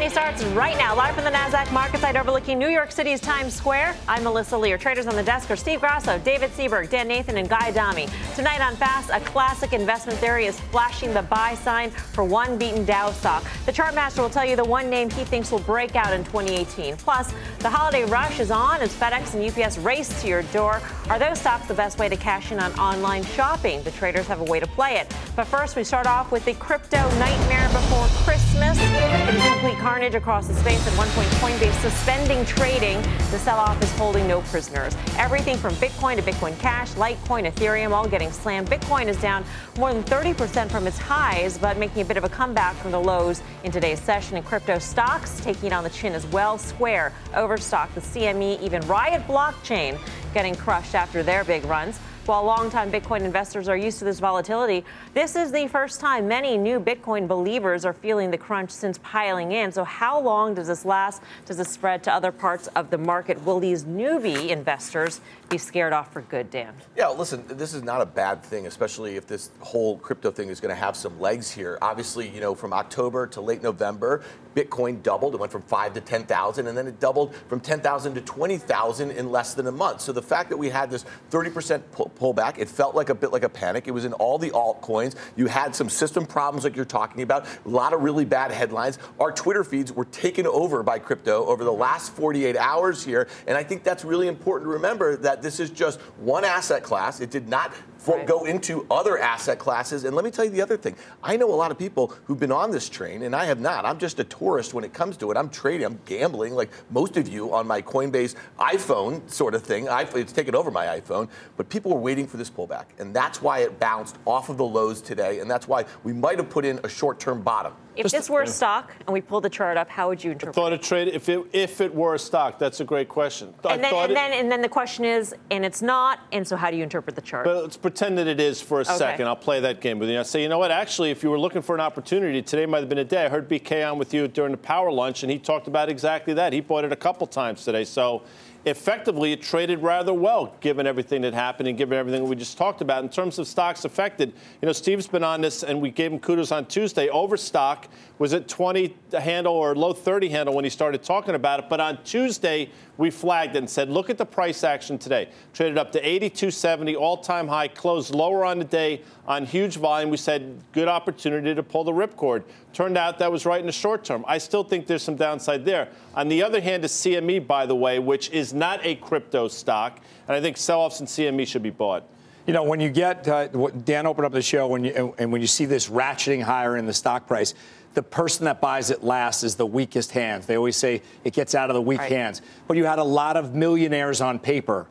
Money 0.00 0.12
starts 0.12 0.42
right 0.54 0.78
now, 0.78 0.96
live 0.96 1.14
from 1.14 1.24
the 1.24 1.30
NASDAQ 1.30 1.70
market 1.72 2.00
site 2.00 2.16
overlooking 2.16 2.58
New 2.58 2.70
York 2.70 2.90
City's 2.90 3.20
Times 3.20 3.52
Square. 3.52 3.94
I'm 4.08 4.24
Melissa 4.24 4.56
Lee. 4.56 4.74
Traders 4.78 5.06
on 5.06 5.14
the 5.14 5.22
desk 5.22 5.50
are 5.50 5.56
Steve 5.56 5.80
Grasso, 5.80 6.18
David 6.20 6.52
Seaburg, 6.52 6.88
Dan 6.88 7.06
Nathan, 7.06 7.36
and 7.36 7.50
Guy 7.50 7.68
Adami. 7.68 8.08
Tonight 8.34 8.62
on 8.62 8.76
Fast, 8.76 9.10
a 9.10 9.20
classic 9.20 9.74
investment 9.74 10.18
theory 10.18 10.46
is 10.46 10.58
flashing 10.58 11.12
the 11.12 11.20
buy 11.20 11.54
sign 11.54 11.90
for 11.90 12.24
one 12.24 12.56
beaten 12.56 12.86
Dow 12.86 13.10
stock. 13.10 13.44
The 13.66 13.72
chart 13.72 13.94
master 13.94 14.22
will 14.22 14.30
tell 14.30 14.46
you 14.46 14.56
the 14.56 14.64
one 14.64 14.88
name 14.88 15.10
he 15.10 15.22
thinks 15.22 15.52
will 15.52 15.58
break 15.58 15.94
out 15.94 16.14
in 16.14 16.24
2018. 16.24 16.96
Plus, 16.96 17.34
the 17.58 17.68
holiday 17.68 18.06
rush 18.06 18.40
is 18.40 18.50
on 18.50 18.80
as 18.80 18.94
FedEx 18.94 19.34
and 19.34 19.44
UPS 19.44 19.76
race 19.76 20.22
to 20.22 20.28
your 20.28 20.44
door. 20.44 20.80
Are 21.10 21.18
those 21.18 21.38
stocks 21.38 21.68
the 21.68 21.74
best 21.74 21.98
way 21.98 22.08
to 22.08 22.16
cash 22.16 22.52
in 22.52 22.58
on 22.58 22.72
online 22.80 23.22
shopping? 23.22 23.82
The 23.82 23.90
traders 23.90 24.26
have 24.28 24.40
a 24.40 24.44
way 24.44 24.60
to 24.60 24.66
play 24.66 24.94
it. 24.94 25.14
But 25.36 25.44
first, 25.44 25.76
we 25.76 25.84
start 25.84 26.06
off 26.06 26.32
with 26.32 26.46
the 26.46 26.54
crypto 26.54 26.96
nightmare 27.18 27.68
before 27.68 28.06
Christmas. 28.24 28.78
It 28.80 29.34
is 29.34 29.42
complete 29.42 29.76
carnage 29.90 30.14
across 30.14 30.46
the 30.46 30.54
space 30.54 30.86
at 30.86 30.96
one 30.96 31.08
point 31.08 31.26
Coinbase 31.40 31.72
suspending 31.80 32.44
trading. 32.44 33.02
The 33.32 33.40
sell-off 33.40 33.82
is 33.82 33.90
holding 33.98 34.28
no 34.28 34.40
prisoners. 34.42 34.96
Everything 35.18 35.56
from 35.56 35.74
Bitcoin 35.74 36.14
to 36.14 36.22
Bitcoin 36.22 36.56
Cash, 36.60 36.92
Litecoin, 36.92 37.50
Ethereum, 37.50 37.90
all 37.90 38.06
getting 38.06 38.30
slammed. 38.30 38.70
Bitcoin 38.70 39.08
is 39.08 39.20
down 39.20 39.44
more 39.78 39.92
than 39.92 40.04
30% 40.04 40.70
from 40.70 40.86
its 40.86 40.96
highs, 40.96 41.58
but 41.58 41.76
making 41.76 42.02
a 42.02 42.04
bit 42.04 42.16
of 42.16 42.22
a 42.22 42.28
comeback 42.28 42.76
from 42.76 42.92
the 42.92 43.00
lows 43.00 43.42
in 43.64 43.72
today's 43.72 44.00
session. 44.00 44.36
And 44.36 44.46
crypto 44.46 44.78
stocks 44.78 45.40
taking 45.40 45.72
on 45.72 45.82
the 45.82 45.90
chin 45.90 46.12
as 46.12 46.24
well. 46.28 46.56
Square, 46.56 47.12
Overstock, 47.34 47.92
the 47.92 48.00
CME, 48.00 48.62
even 48.62 48.82
Riot 48.82 49.26
Blockchain 49.26 49.98
getting 50.32 50.54
crushed 50.54 50.94
after 50.94 51.24
their 51.24 51.42
big 51.42 51.64
runs. 51.64 51.98
While 52.30 52.44
longtime 52.44 52.92
Bitcoin 52.92 53.22
investors 53.22 53.68
are 53.68 53.76
used 53.76 53.98
to 53.98 54.04
this 54.04 54.20
volatility, 54.20 54.84
this 55.14 55.34
is 55.34 55.50
the 55.50 55.66
first 55.66 55.98
time 55.98 56.28
many 56.28 56.56
new 56.56 56.78
Bitcoin 56.78 57.26
believers 57.26 57.84
are 57.84 57.92
feeling 57.92 58.30
the 58.30 58.38
crunch 58.38 58.70
since 58.70 58.98
piling 58.98 59.50
in. 59.50 59.72
So, 59.72 59.82
how 59.82 60.20
long 60.20 60.54
does 60.54 60.68
this 60.68 60.84
last? 60.84 61.22
Does 61.44 61.56
this 61.56 61.70
spread 61.70 62.04
to 62.04 62.14
other 62.14 62.30
parts 62.30 62.68
of 62.76 62.88
the 62.88 62.98
market? 62.98 63.44
Will 63.44 63.58
these 63.58 63.82
newbie 63.82 64.50
investors 64.50 65.20
be 65.48 65.58
scared 65.58 65.92
off 65.92 66.12
for 66.12 66.20
good, 66.20 66.52
Dan? 66.52 66.72
Yeah, 66.96 67.08
listen, 67.08 67.42
this 67.48 67.74
is 67.74 67.82
not 67.82 68.00
a 68.00 68.06
bad 68.06 68.44
thing, 68.44 68.68
especially 68.68 69.16
if 69.16 69.26
this 69.26 69.50
whole 69.58 69.98
crypto 69.98 70.30
thing 70.30 70.50
is 70.50 70.60
going 70.60 70.72
to 70.72 70.80
have 70.80 70.94
some 70.94 71.18
legs 71.18 71.50
here. 71.50 71.78
Obviously, 71.82 72.28
you 72.28 72.40
know, 72.40 72.54
from 72.54 72.72
October 72.72 73.26
to 73.26 73.40
late 73.40 73.60
November, 73.60 74.22
Bitcoin 74.54 75.02
doubled. 75.02 75.34
It 75.34 75.40
went 75.40 75.52
from 75.52 75.62
five 75.62 75.94
to 75.94 76.00
10,000, 76.00 76.66
and 76.66 76.76
then 76.76 76.86
it 76.86 77.00
doubled 77.00 77.34
from 77.48 77.60
10,000 77.60 78.14
to 78.14 78.20
20,000 78.20 79.10
in 79.10 79.30
less 79.30 79.54
than 79.54 79.66
a 79.66 79.72
month. 79.72 80.00
So 80.00 80.12
the 80.12 80.22
fact 80.22 80.50
that 80.50 80.56
we 80.56 80.70
had 80.70 80.90
this 80.90 81.04
30% 81.30 81.82
pullback, 82.18 82.58
it 82.58 82.68
felt 82.68 82.94
like 82.94 83.08
a 83.08 83.14
bit 83.14 83.32
like 83.32 83.44
a 83.44 83.48
panic. 83.48 83.88
It 83.88 83.92
was 83.92 84.04
in 84.04 84.12
all 84.14 84.38
the 84.38 84.50
altcoins. 84.50 85.14
You 85.36 85.46
had 85.46 85.74
some 85.74 85.88
system 85.88 86.26
problems 86.26 86.64
like 86.64 86.76
you're 86.76 86.84
talking 86.84 87.22
about, 87.22 87.46
a 87.64 87.68
lot 87.68 87.92
of 87.92 88.02
really 88.02 88.24
bad 88.24 88.50
headlines. 88.50 88.98
Our 89.18 89.32
Twitter 89.32 89.64
feeds 89.64 89.92
were 89.92 90.06
taken 90.06 90.46
over 90.46 90.82
by 90.82 90.98
crypto 90.98 91.44
over 91.46 91.64
the 91.64 91.72
last 91.72 92.12
48 92.12 92.56
hours 92.56 93.04
here, 93.04 93.28
and 93.46 93.56
I 93.56 93.62
think 93.62 93.84
that's 93.84 94.04
really 94.04 94.28
important 94.28 94.68
to 94.68 94.72
remember 94.72 95.16
that 95.18 95.42
this 95.42 95.60
is 95.60 95.70
just 95.70 96.00
one 96.18 96.44
asset 96.44 96.82
class. 96.82 97.20
It 97.20 97.30
did 97.30 97.48
not 97.48 97.72
for, 98.00 98.16
right. 98.16 98.26
go 98.26 98.44
into 98.46 98.86
other 98.90 99.18
asset 99.18 99.58
classes. 99.58 100.04
And 100.04 100.16
let 100.16 100.24
me 100.24 100.30
tell 100.30 100.44
you 100.44 100.50
the 100.50 100.62
other 100.62 100.76
thing. 100.76 100.96
I 101.22 101.36
know 101.36 101.52
a 101.52 101.54
lot 101.54 101.70
of 101.70 101.78
people 101.78 102.14
who've 102.24 102.40
been 102.40 102.52
on 102.52 102.70
this 102.70 102.88
train, 102.88 103.22
and 103.22 103.36
I 103.36 103.44
have 103.44 103.60
not. 103.60 103.84
I'm 103.84 103.98
just 103.98 104.18
a 104.18 104.24
tourist 104.24 104.72
when 104.72 104.84
it 104.84 104.94
comes 104.94 105.16
to 105.18 105.30
it. 105.30 105.36
I'm 105.36 105.50
trading, 105.50 105.84
I'm 105.84 106.00
gambling, 106.06 106.54
like 106.54 106.70
most 106.90 107.16
of 107.18 107.28
you 107.28 107.52
on 107.52 107.66
my 107.66 107.82
Coinbase 107.82 108.36
iPhone 108.58 109.30
sort 109.30 109.54
of 109.54 109.62
thing. 109.62 109.88
I, 109.88 110.02
it's 110.14 110.32
taken 110.32 110.54
over 110.54 110.70
my 110.70 110.86
iPhone. 110.86 111.28
But 111.56 111.68
people 111.68 111.92
were 111.92 112.00
waiting 112.00 112.26
for 112.26 112.38
this 112.38 112.48
pullback. 112.48 112.86
And 112.98 113.14
that's 113.14 113.42
why 113.42 113.60
it 113.60 113.78
bounced 113.78 114.16
off 114.24 114.48
of 114.48 114.56
the 114.56 114.64
lows 114.64 115.02
today. 115.02 115.40
And 115.40 115.50
that's 115.50 115.68
why 115.68 115.84
we 116.02 116.14
might 116.14 116.38
have 116.38 116.48
put 116.48 116.64
in 116.64 116.80
a 116.82 116.88
short 116.88 117.20
term 117.20 117.42
bottom. 117.42 117.74
If 118.00 118.04
Just 118.04 118.14
this 118.14 118.30
were 118.30 118.40
a 118.40 118.46
stock 118.46 118.94
and 119.06 119.12
we 119.12 119.20
pulled 119.20 119.44
the 119.44 119.50
chart 119.50 119.76
up, 119.76 119.90
how 119.90 120.08
would 120.08 120.24
you 120.24 120.30
interpret 120.30 120.56
I 120.56 120.58
thought 120.58 120.72
it 120.72 120.80
traded 120.80 121.14
if 121.14 121.28
it 121.28 121.44
if 121.52 121.82
it 121.82 121.94
were 121.94 122.14
a 122.14 122.18
stock. 122.18 122.58
That's 122.58 122.80
a 122.80 122.84
great 122.84 123.10
question. 123.10 123.52
And, 123.68 123.84
then, 123.84 123.94
and, 123.94 124.10
it, 124.10 124.14
then, 124.14 124.32
and 124.32 124.50
then 124.50 124.62
the 124.62 124.70
question 124.70 125.04
is, 125.04 125.34
and 125.50 125.66
it's 125.66 125.82
not, 125.82 126.20
and 126.32 126.48
so 126.48 126.56
how 126.56 126.70
do 126.70 126.78
you 126.78 126.82
interpret 126.82 127.14
the 127.14 127.20
chart? 127.20 127.44
But 127.44 127.62
let's 127.62 127.76
pretend 127.76 128.16
that 128.16 128.26
it 128.26 128.40
is 128.40 128.62
for 128.62 128.78
a 128.78 128.84
okay. 128.84 128.96
second. 128.96 129.26
I'll 129.26 129.36
play 129.36 129.60
that 129.60 129.82
game 129.82 129.98
with 129.98 130.08
you. 130.08 130.18
I 130.18 130.22
say, 130.22 130.42
you 130.42 130.48
know 130.48 130.58
what? 130.58 130.70
Actually, 130.70 131.10
if 131.10 131.22
you 131.22 131.28
were 131.28 131.38
looking 131.38 131.60
for 131.60 131.74
an 131.74 131.82
opportunity, 131.82 132.40
today 132.40 132.64
might 132.64 132.80
have 132.80 132.88
been 132.88 132.96
a 132.96 133.04
day. 133.04 133.26
I 133.26 133.28
heard 133.28 133.50
BK 133.50 133.90
on 133.90 133.98
with 133.98 134.14
you 134.14 134.26
during 134.28 134.52
the 134.52 134.56
power 134.56 134.90
lunch, 134.90 135.22
and 135.22 135.30
he 135.30 135.38
talked 135.38 135.68
about 135.68 135.90
exactly 135.90 136.32
that. 136.32 136.54
He 136.54 136.62
bought 136.62 136.84
it 136.84 136.92
a 136.92 136.96
couple 136.96 137.26
times 137.26 137.66
today. 137.66 137.84
So 137.84 138.22
effectively 138.64 139.32
it 139.32 139.40
traded 139.40 139.82
rather 139.82 140.12
well 140.12 140.54
given 140.60 140.86
everything 140.86 141.22
that 141.22 141.32
happened 141.32 141.68
and 141.68 141.78
given 141.78 141.96
everything 141.96 142.28
we 142.28 142.36
just 142.36 142.58
talked 142.58 142.80
about. 142.80 143.02
In 143.02 143.08
terms 143.08 143.38
of 143.38 143.46
stocks 143.46 143.84
affected 143.84 144.32
you 144.60 144.66
know 144.66 144.72
steve's 144.72 145.06
been 145.06 145.24
on 145.24 145.40
this 145.40 145.62
and 145.62 145.80
we 145.80 145.90
gave 145.90 146.12
him 146.12 146.18
kudos 146.18 146.52
on 146.52 146.66
tuesday. 146.66 147.08
Overstock 147.08 147.88
was 148.18 148.34
at 148.34 148.48
20 148.48 148.94
handle 149.18 149.54
or 149.54 149.74
low 149.74 149.92
30 149.92 150.28
handle 150.28 150.54
when 150.54 150.64
he 150.64 150.70
started 150.70 151.02
talking 151.02 151.34
about 151.34 151.60
it 151.60 151.68
but 151.68 151.80
on 151.80 152.02
tuesday 152.04 152.70
we 152.98 153.10
flagged 153.10 153.56
it 153.56 153.60
and 153.60 153.70
said 153.70 153.88
look 153.88 154.10
at 154.10 154.18
the 154.18 154.26
price 154.26 154.62
action 154.62 154.98
today. 154.98 155.30
Traded 155.54 155.78
up 155.78 155.90
to 155.92 156.02
82.70 156.02 156.96
all-time 156.96 157.48
high 157.48 157.68
closed 157.68 158.14
lower 158.14 158.44
on 158.44 158.58
the 158.58 158.64
day 158.64 159.02
on 159.26 159.46
huge 159.46 159.76
volume. 159.76 160.10
We 160.10 160.16
said 160.16 160.62
good 160.72 160.88
opportunity 160.88 161.54
to 161.54 161.62
pull 161.62 161.84
the 161.84 161.92
ripcord 161.92 162.42
turned 162.72 162.96
out 162.96 163.18
that 163.18 163.30
was 163.30 163.46
right 163.46 163.60
in 163.60 163.66
the 163.66 163.72
short 163.72 164.04
term 164.04 164.24
i 164.28 164.38
still 164.38 164.64
think 164.64 164.86
there's 164.86 165.02
some 165.02 165.16
downside 165.16 165.64
there 165.64 165.88
on 166.14 166.28
the 166.28 166.42
other 166.42 166.60
hand 166.60 166.84
is 166.84 166.92
cme 166.92 167.46
by 167.46 167.66
the 167.66 167.74
way 167.74 167.98
which 167.98 168.30
is 168.30 168.52
not 168.52 168.80
a 168.84 168.96
crypto 168.96 169.48
stock, 169.48 170.00
and 170.28 170.36
I 170.36 170.40
think 170.40 170.56
sell-offs 170.56 171.00
in 171.00 171.06
CME 171.06 171.46
should 171.46 171.62
be 171.62 171.70
bought. 171.70 172.04
You 172.46 172.54
know, 172.54 172.64
when 172.64 172.80
you 172.80 172.90
get 172.90 173.28
uh, 173.28 173.46
Dan 173.46 174.06
opened 174.06 174.26
up 174.26 174.32
the 174.32 174.42
show, 174.42 174.66
when 174.66 174.84
you, 174.84 175.14
and 175.18 175.30
when 175.30 175.40
you 175.40 175.46
see 175.46 175.64
this 175.66 175.88
ratcheting 175.88 176.42
higher 176.42 176.76
in 176.76 176.86
the 176.86 176.92
stock 176.92 177.26
price, 177.26 177.54
the 177.94 178.02
person 178.02 178.44
that 178.46 178.60
buys 178.60 178.90
it 178.90 179.04
last 179.04 179.44
is 179.44 179.56
the 179.56 179.66
weakest 179.66 180.12
hands. 180.12 180.46
They 180.46 180.56
always 180.56 180.76
say 180.76 181.02
it 181.24 181.32
gets 181.32 181.54
out 181.54 181.70
of 181.70 181.74
the 181.74 181.82
weak 181.82 182.00
right. 182.00 182.10
hands. 182.10 182.42
But 182.66 182.76
you 182.76 182.84
had 182.84 182.98
a 182.98 183.04
lot 183.04 183.36
of 183.36 183.54
millionaires 183.54 184.20
on 184.20 184.38
paper 184.38 184.86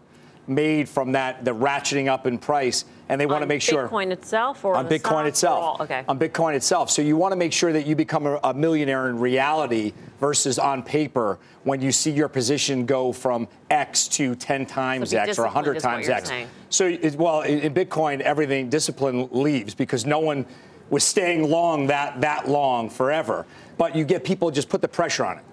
made 0.50 0.90
from 0.90 1.14
that 1.14 1.46
the 1.46 1.54
ratcheting 1.54 2.08
up 2.08 2.26
in 2.26 2.38
price 2.38 2.86
and 3.10 3.20
they 3.20 3.26
want 3.26 3.42
to 3.42 3.48
make 3.48 3.62
sure 3.62 3.88
Bitcoin 3.88 4.12
itself 4.12 4.64
or 4.64 4.76
on, 4.76 4.86
on 4.86 4.92
Bitcoin 4.92 5.26
itself. 5.26 5.82
Okay. 5.82 6.04
On 6.08 6.20
Bitcoin 6.20 6.54
itself. 6.54 6.92
So 6.92 7.02
you 7.02 7.18
want 7.18 7.32
to 7.32 7.36
make 7.36 7.52
sure 7.52 7.74
that 7.74 7.88
you 7.88 7.96
become 7.96 8.28
a, 8.28 8.40
a, 8.44 8.54
millionaire 8.54 9.10
in 9.10 9.18
reality 9.20 9.94
versus 10.20 10.60
on 10.60 10.84
paper 10.84 11.40
when 11.64 11.82
you 11.82 11.92
see 11.92 12.12
your 12.12 12.30
position 12.30 12.86
go 12.86 13.12
from 13.12 13.48
X 13.72 14.08
to 14.10 14.36
10 14.36 14.68
times 14.68 15.10
so 15.10 15.18
X 15.18 15.40
or 15.40 15.44
100 15.44 15.80
times 15.80 16.08
X. 16.08 16.30
Saying. 16.30 16.48
So 16.70 16.86
it, 16.86 17.16
well, 17.16 17.42
in, 17.42 17.60
in 17.60 17.74
Bitcoin, 17.74 18.22
everything 18.22 18.70
discipline 18.70 19.28
leaves 19.32 19.74
because 19.74 20.06
no 20.06 20.20
one 20.20 20.46
was 20.92 21.04
staying 21.04 21.50
long 21.50 21.88
that 21.88 22.22
that 22.22 22.48
long 22.48 22.90
forever. 22.90 23.46
But 23.78 23.96
you 23.96 24.04
get 24.06 24.24
people 24.24 24.52
just 24.52 24.70
put 24.70 24.82
the 24.82 24.88
pressure 24.88 25.26
on 25.26 25.40
it 25.40 25.44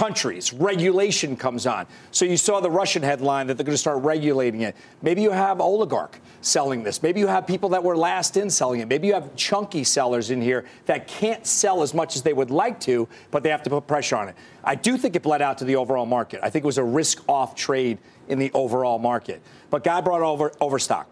countries. 0.00 0.54
Regulation 0.54 1.36
comes 1.36 1.66
on. 1.66 1.86
So 2.10 2.24
you 2.24 2.38
saw 2.38 2.60
the 2.60 2.70
Russian 2.70 3.02
headline 3.02 3.46
that 3.48 3.58
they're 3.58 3.66
going 3.66 3.74
to 3.74 3.78
start 3.78 4.02
regulating 4.02 4.62
it. 4.62 4.74
Maybe 5.02 5.20
you 5.20 5.30
have 5.30 5.60
oligarch 5.60 6.18
selling 6.40 6.82
this. 6.82 7.02
Maybe 7.02 7.20
you 7.20 7.26
have 7.26 7.46
people 7.46 7.68
that 7.68 7.84
were 7.84 7.94
last 7.94 8.38
in 8.38 8.48
selling 8.48 8.80
it. 8.80 8.88
Maybe 8.88 9.08
you 9.08 9.12
have 9.12 9.36
chunky 9.36 9.84
sellers 9.84 10.30
in 10.30 10.40
here 10.40 10.64
that 10.86 11.06
can't 11.06 11.46
sell 11.46 11.82
as 11.82 11.92
much 11.92 12.16
as 12.16 12.22
they 12.22 12.32
would 12.32 12.50
like 12.50 12.80
to, 12.80 13.06
but 13.30 13.42
they 13.42 13.50
have 13.50 13.62
to 13.64 13.68
put 13.68 13.86
pressure 13.86 14.16
on 14.16 14.30
it. 14.30 14.36
I 14.64 14.74
do 14.74 14.96
think 14.96 15.16
it 15.16 15.22
bled 15.22 15.42
out 15.42 15.58
to 15.58 15.66
the 15.66 15.76
overall 15.76 16.06
market. 16.06 16.40
I 16.42 16.48
think 16.48 16.64
it 16.64 16.66
was 16.66 16.78
a 16.78 16.84
risk 16.84 17.22
off 17.28 17.54
trade 17.54 17.98
in 18.28 18.38
the 18.38 18.50
overall 18.54 18.98
market. 18.98 19.42
But 19.68 19.84
Guy 19.84 20.00
brought 20.00 20.22
over 20.22 20.50
overstock. 20.62 21.10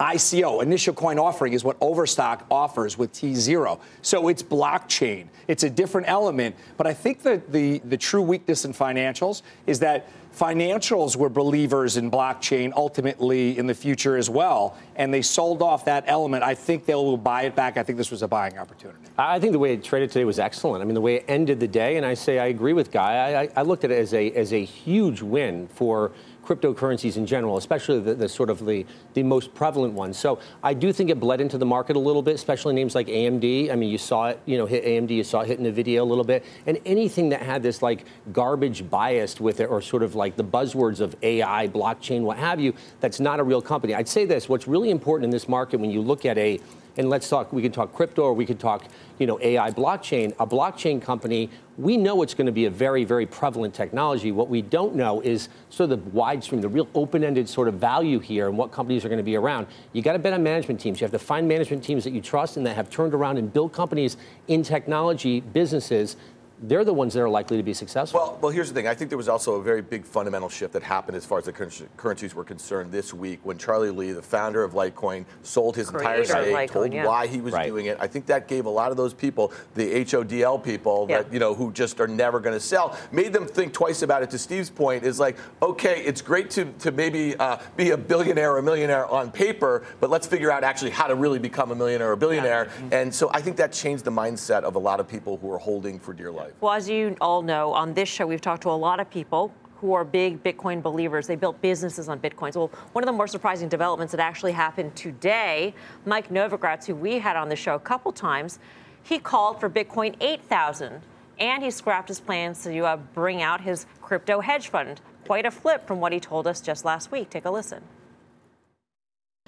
ICO, 0.00 0.62
initial 0.62 0.94
coin 0.94 1.18
offering, 1.18 1.52
is 1.52 1.62
what 1.62 1.76
Overstock 1.80 2.46
offers 2.50 2.96
with 2.96 3.12
T0. 3.12 3.78
So 4.00 4.28
it's 4.28 4.42
blockchain. 4.42 5.26
It's 5.46 5.62
a 5.62 5.70
different 5.70 6.08
element. 6.08 6.56
But 6.78 6.86
I 6.86 6.94
think 6.94 7.22
that 7.22 7.52
the, 7.52 7.78
the 7.80 7.98
true 7.98 8.22
weakness 8.22 8.64
in 8.64 8.72
financials 8.72 9.42
is 9.66 9.78
that 9.80 10.08
financials 10.34 11.16
were 11.16 11.28
believers 11.28 11.96
in 11.96 12.10
blockchain 12.10 12.72
ultimately 12.76 13.58
in 13.58 13.66
the 13.66 13.74
future 13.74 14.16
as 14.16 14.30
well. 14.30 14.76
And 14.96 15.12
they 15.12 15.22
sold 15.22 15.60
off 15.60 15.84
that 15.84 16.04
element. 16.06 16.44
I 16.44 16.54
think 16.54 16.86
they 16.86 16.94
will 16.94 17.16
buy 17.16 17.42
it 17.42 17.54
back. 17.54 17.76
I 17.76 17.82
think 17.82 17.98
this 17.98 18.10
was 18.10 18.22
a 18.22 18.28
buying 18.28 18.56
opportunity. 18.56 19.00
I 19.18 19.38
think 19.38 19.52
the 19.52 19.58
way 19.58 19.74
it 19.74 19.84
traded 19.84 20.10
today 20.10 20.24
was 20.24 20.38
excellent. 20.38 20.82
I 20.82 20.86
mean, 20.86 20.94
the 20.94 21.00
way 21.00 21.16
it 21.16 21.24
ended 21.28 21.60
the 21.60 21.68
day, 21.68 21.96
and 21.96 22.06
I 22.06 22.14
say 22.14 22.38
I 22.38 22.46
agree 22.46 22.72
with 22.72 22.90
Guy, 22.90 23.42
I, 23.42 23.48
I 23.54 23.62
looked 23.62 23.84
at 23.84 23.90
it 23.90 23.98
as 23.98 24.14
a, 24.14 24.30
as 24.32 24.52
a 24.52 24.64
huge 24.64 25.20
win 25.20 25.68
for 25.68 26.12
cryptocurrencies 26.50 27.16
in 27.16 27.26
general, 27.26 27.56
especially 27.56 28.00
the, 28.00 28.14
the, 28.14 28.28
sort 28.28 28.50
of 28.50 28.66
the, 28.66 28.84
the 29.14 29.22
most 29.22 29.54
prevalent 29.54 29.94
ones. 29.94 30.18
So 30.18 30.40
I 30.64 30.74
do 30.74 30.92
think 30.92 31.08
it 31.08 31.20
bled 31.20 31.40
into 31.40 31.58
the 31.58 31.66
market 31.66 31.94
a 31.94 31.98
little 31.98 32.22
bit, 32.22 32.34
especially 32.34 32.74
names 32.74 32.94
like 32.94 33.06
AMD. 33.06 33.70
I 33.70 33.76
mean, 33.76 33.88
you 33.88 33.98
saw 33.98 34.28
it, 34.28 34.40
you 34.46 34.58
know, 34.58 34.66
hit 34.66 34.84
AMD, 34.84 35.10
you 35.10 35.22
saw 35.22 35.42
it 35.42 35.46
hit 35.46 35.60
Nvidia 35.60 36.00
a 36.00 36.04
little 36.04 36.24
bit. 36.24 36.44
And 36.66 36.78
anything 36.84 37.28
that 37.28 37.42
had 37.42 37.62
this 37.62 37.82
like 37.82 38.04
garbage 38.32 38.88
biased 38.90 39.40
with 39.40 39.60
it 39.60 39.66
or 39.66 39.80
sort 39.80 40.02
of 40.02 40.16
like 40.16 40.36
the 40.36 40.44
buzzwords 40.44 41.00
of 41.00 41.14
AI, 41.22 41.68
blockchain, 41.68 42.22
what 42.22 42.36
have 42.36 42.58
you, 42.58 42.74
that's 42.98 43.20
not 43.20 43.38
a 43.38 43.44
real 43.44 43.62
company. 43.62 43.94
I'd 43.94 44.08
say 44.08 44.24
this, 44.24 44.48
what's 44.48 44.66
really 44.66 44.90
important 44.90 45.24
in 45.24 45.30
this 45.30 45.48
market 45.48 45.78
when 45.78 45.90
you 45.90 46.00
look 46.00 46.26
at 46.26 46.36
a 46.36 46.58
and 46.96 47.08
let's 47.08 47.28
talk 47.28 47.52
we 47.52 47.62
can 47.62 47.72
talk 47.72 47.92
crypto 47.92 48.22
or 48.22 48.32
we 48.32 48.46
could 48.46 48.58
talk 48.60 48.84
you 49.18 49.26
know 49.26 49.38
ai 49.40 49.70
blockchain. 49.70 50.32
A 50.38 50.46
blockchain 50.46 51.00
company 51.00 51.50
we 51.78 51.96
know 51.96 52.22
it's 52.22 52.34
going 52.34 52.46
to 52.46 52.52
be 52.52 52.66
a 52.66 52.70
very 52.70 53.04
very 53.04 53.26
prevalent 53.26 53.74
technology. 53.74 54.32
What 54.32 54.48
we 54.48 54.62
don't 54.62 54.94
know 54.94 55.20
is 55.20 55.48
sort 55.70 55.90
of 55.90 56.04
the 56.04 56.10
wide 56.10 56.42
stream 56.44 56.60
the 56.60 56.68
real 56.68 56.88
open-ended 56.94 57.48
sort 57.48 57.68
of 57.68 57.74
value 57.74 58.18
here 58.18 58.48
and 58.48 58.56
what 58.56 58.72
companies 58.72 59.04
are 59.04 59.08
going 59.08 59.18
to 59.18 59.24
be 59.24 59.36
around. 59.36 59.66
You 59.92 60.02
got 60.02 60.12
to 60.14 60.18
bet 60.18 60.32
on 60.32 60.42
management 60.42 60.80
teams. 60.80 61.00
You 61.00 61.04
have 61.04 61.12
to 61.12 61.18
find 61.18 61.48
management 61.48 61.82
teams 61.84 62.04
that 62.04 62.12
you 62.12 62.20
trust 62.20 62.56
and 62.56 62.66
that 62.66 62.76
have 62.76 62.90
turned 62.90 63.14
around 63.14 63.38
and 63.38 63.52
built 63.52 63.72
companies 63.72 64.16
in 64.48 64.62
technology 64.62 65.40
businesses 65.40 66.16
they're 66.62 66.84
the 66.84 66.92
ones 66.92 67.14
that 67.14 67.20
are 67.20 67.28
likely 67.28 67.56
to 67.56 67.62
be 67.62 67.72
successful. 67.72 68.20
Well, 68.20 68.38
well, 68.42 68.52
here's 68.52 68.68
the 68.68 68.74
thing. 68.74 68.86
I 68.86 68.94
think 68.94 69.10
there 69.10 69.16
was 69.16 69.28
also 69.28 69.54
a 69.54 69.62
very 69.62 69.80
big 69.80 70.04
fundamental 70.04 70.48
shift 70.48 70.74
that 70.74 70.82
happened 70.82 71.16
as 71.16 71.24
far 71.24 71.38
as 71.38 71.46
the 71.46 71.52
currencies 71.52 72.34
were 72.34 72.44
concerned 72.44 72.92
this 72.92 73.14
week 73.14 73.40
when 73.44 73.56
Charlie 73.56 73.90
Lee, 73.90 74.12
the 74.12 74.22
founder 74.22 74.62
of 74.62 74.74
Litecoin, 74.74 75.24
sold 75.42 75.76
his 75.76 75.90
Creator 75.90 76.22
entire 76.22 76.42
stake, 76.44 76.70
told 76.70 76.92
yeah. 76.92 77.06
why 77.06 77.26
he 77.26 77.40
was 77.40 77.54
right. 77.54 77.66
doing 77.66 77.86
it. 77.86 77.96
I 78.00 78.06
think 78.06 78.26
that 78.26 78.46
gave 78.46 78.66
a 78.66 78.70
lot 78.70 78.90
of 78.90 78.96
those 78.96 79.14
people, 79.14 79.52
the 79.74 80.04
HODL 80.04 80.62
people, 80.62 81.06
Yeah. 81.08 81.22
that 81.22 81.32
you 81.32 81.38
know 81.38 81.54
who 81.54 81.72
just 81.72 81.98
are 82.00 82.08
never 82.08 82.40
going 82.40 82.54
to 82.54 82.60
sell, 82.60 82.96
made 83.10 83.32
them 83.32 83.46
think 83.46 83.72
twice 83.72 84.02
about 84.02 84.22
it. 84.22 84.30
To 84.30 84.38
Steve's 84.38 84.70
point, 84.70 85.04
is 85.04 85.18
like, 85.18 85.38
okay, 85.62 86.02
it's 86.04 86.20
great 86.20 86.50
to 86.50 86.66
to 86.80 86.92
maybe 86.92 87.36
uh, 87.36 87.56
be 87.76 87.90
a 87.90 87.96
billionaire 87.96 88.52
or 88.52 88.58
a 88.58 88.62
millionaire 88.62 89.06
on 89.06 89.30
paper, 89.30 89.86
but 89.98 90.10
let's 90.10 90.26
figure 90.26 90.50
out 90.50 90.62
actually 90.62 90.90
how 90.90 91.06
to 91.06 91.14
really 91.14 91.38
become 91.38 91.70
a 91.70 91.74
millionaire 91.74 92.10
or 92.10 92.12
a 92.12 92.16
billionaire. 92.16 92.68
And 92.92 93.14
so 93.14 93.30
I 93.32 93.40
think 93.40 93.56
that 93.56 93.72
changed 93.72 94.04
the 94.04 94.10
mindset 94.10 94.62
of 94.62 94.74
a 94.74 94.78
lot 94.78 95.00
of 95.00 95.08
people 95.08 95.38
who 95.38 95.50
are 95.52 95.58
holding 95.58 95.98
for 95.98 96.12
dear 96.12 96.30
life. 96.30 96.49
Well, 96.60 96.72
as 96.72 96.88
you 96.88 97.16
all 97.20 97.42
know, 97.42 97.72
on 97.72 97.94
this 97.94 98.08
show, 98.08 98.26
we've 98.26 98.40
talked 98.40 98.62
to 98.62 98.70
a 98.70 98.72
lot 98.72 99.00
of 99.00 99.10
people 99.10 99.52
who 99.80 99.94
are 99.94 100.04
big 100.04 100.42
Bitcoin 100.42 100.82
believers. 100.82 101.26
They 101.26 101.36
built 101.36 101.60
businesses 101.62 102.08
on 102.08 102.20
Bitcoins. 102.20 102.54
Well, 102.54 102.70
one 102.92 103.02
of 103.02 103.06
the 103.06 103.12
more 103.12 103.26
surprising 103.26 103.68
developments 103.68 104.12
that 104.12 104.20
actually 104.20 104.52
happened 104.52 104.94
today, 104.94 105.74
Mike 106.04 106.28
Novogratz, 106.28 106.86
who 106.86 106.94
we 106.94 107.18
had 107.18 107.36
on 107.36 107.48
the 107.48 107.56
show 107.56 107.74
a 107.74 107.80
couple 107.80 108.12
times, 108.12 108.58
he 109.02 109.18
called 109.18 109.58
for 109.58 109.70
Bitcoin 109.70 110.14
8,000 110.20 111.00
and 111.38 111.62
he 111.62 111.70
scrapped 111.70 112.08
his 112.08 112.20
plans 112.20 112.62
to 112.64 112.78
uh, 112.80 112.96
bring 113.14 113.40
out 113.40 113.62
his 113.62 113.86
crypto 114.02 114.40
hedge 114.40 114.68
fund. 114.68 115.00
Quite 115.26 115.46
a 115.46 115.50
flip 115.50 115.86
from 115.86 115.98
what 115.98 116.12
he 116.12 116.20
told 116.20 116.46
us 116.46 116.60
just 116.60 116.84
last 116.84 117.10
week. 117.10 117.30
Take 117.30 117.46
a 117.46 117.50
listen. 117.50 117.82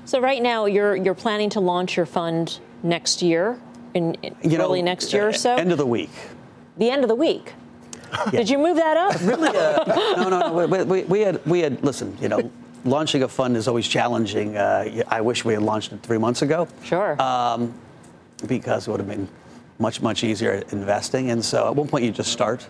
So 0.04 0.20
right 0.20 0.42
now, 0.42 0.64
you're 0.64 0.96
you're 0.96 1.14
planning 1.14 1.50
to 1.50 1.60
launch 1.60 1.96
your 1.96 2.06
fund 2.06 2.58
next 2.82 3.22
year, 3.22 3.60
in, 3.94 4.14
in 4.14 4.34
You 4.42 4.58
know, 4.58 4.64
early 4.64 4.82
next 4.82 5.12
year 5.12 5.28
or 5.28 5.32
so. 5.32 5.54
End 5.54 5.70
of 5.70 5.78
the 5.78 5.86
week. 5.86 6.10
The 6.76 6.90
end 6.90 7.02
of 7.02 7.08
the 7.08 7.14
week. 7.14 7.54
Did 8.30 8.48
you 8.50 8.58
move 8.58 8.76
that 8.76 8.96
up? 8.96 9.20
Really? 9.22 9.48
Uh, 9.48 9.84
no, 10.16 10.28
no, 10.28 10.50
no. 10.50 10.66
We, 10.66 10.82
we, 10.82 11.04
we 11.04 11.20
had, 11.20 11.46
we 11.46 11.60
had. 11.60 11.82
Listen, 11.82 12.16
you 12.20 12.28
know, 12.28 12.50
launching 12.84 13.22
a 13.22 13.28
fund 13.28 13.56
is 13.56 13.68
always 13.68 13.86
challenging. 13.86 14.56
Uh, 14.56 15.02
I 15.08 15.20
wish 15.20 15.44
we 15.44 15.54
had 15.54 15.62
launched 15.62 15.92
it 15.92 16.02
three 16.02 16.18
months 16.18 16.42
ago. 16.42 16.68
Sure. 16.82 17.20
Um, 17.20 17.72
because 18.46 18.86
it 18.86 18.90
would 18.90 19.00
have 19.00 19.08
been 19.08 19.28
much, 19.78 20.02
much 20.02 20.24
easier 20.24 20.52
at 20.52 20.72
investing. 20.72 21.30
And 21.30 21.44
so 21.44 21.68
at 21.68 21.74
one 21.74 21.88
point 21.88 22.04
you 22.04 22.10
just 22.10 22.32
start. 22.32 22.66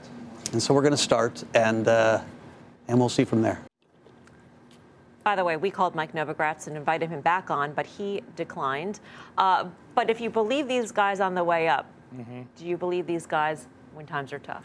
And 0.52 0.62
so 0.62 0.74
we're 0.74 0.82
going 0.82 0.92
to 0.92 0.96
start, 0.98 1.42
and 1.54 1.88
uh, 1.88 2.20
and 2.88 2.98
we'll 2.98 3.08
see 3.08 3.24
from 3.24 3.42
there. 3.42 3.60
By 5.24 5.36
the 5.36 5.44
way, 5.44 5.56
we 5.56 5.70
called 5.70 5.94
Mike 5.94 6.12
Novogratz 6.12 6.66
and 6.66 6.76
invited 6.76 7.08
him 7.08 7.20
back 7.20 7.50
on, 7.50 7.72
but 7.72 7.86
he 7.86 8.22
declined. 8.36 9.00
Uh, 9.38 9.68
but 9.94 10.10
if 10.10 10.20
you 10.20 10.28
believe 10.28 10.68
these 10.68 10.92
guys 10.92 11.20
on 11.20 11.34
the 11.34 11.44
way 11.44 11.68
up, 11.68 11.86
do 12.56 12.66
you 12.66 12.76
believe 12.76 13.06
these 13.06 13.24
guys 13.24 13.66
when 13.94 14.06
times 14.06 14.32
are 14.32 14.38
tough? 14.38 14.64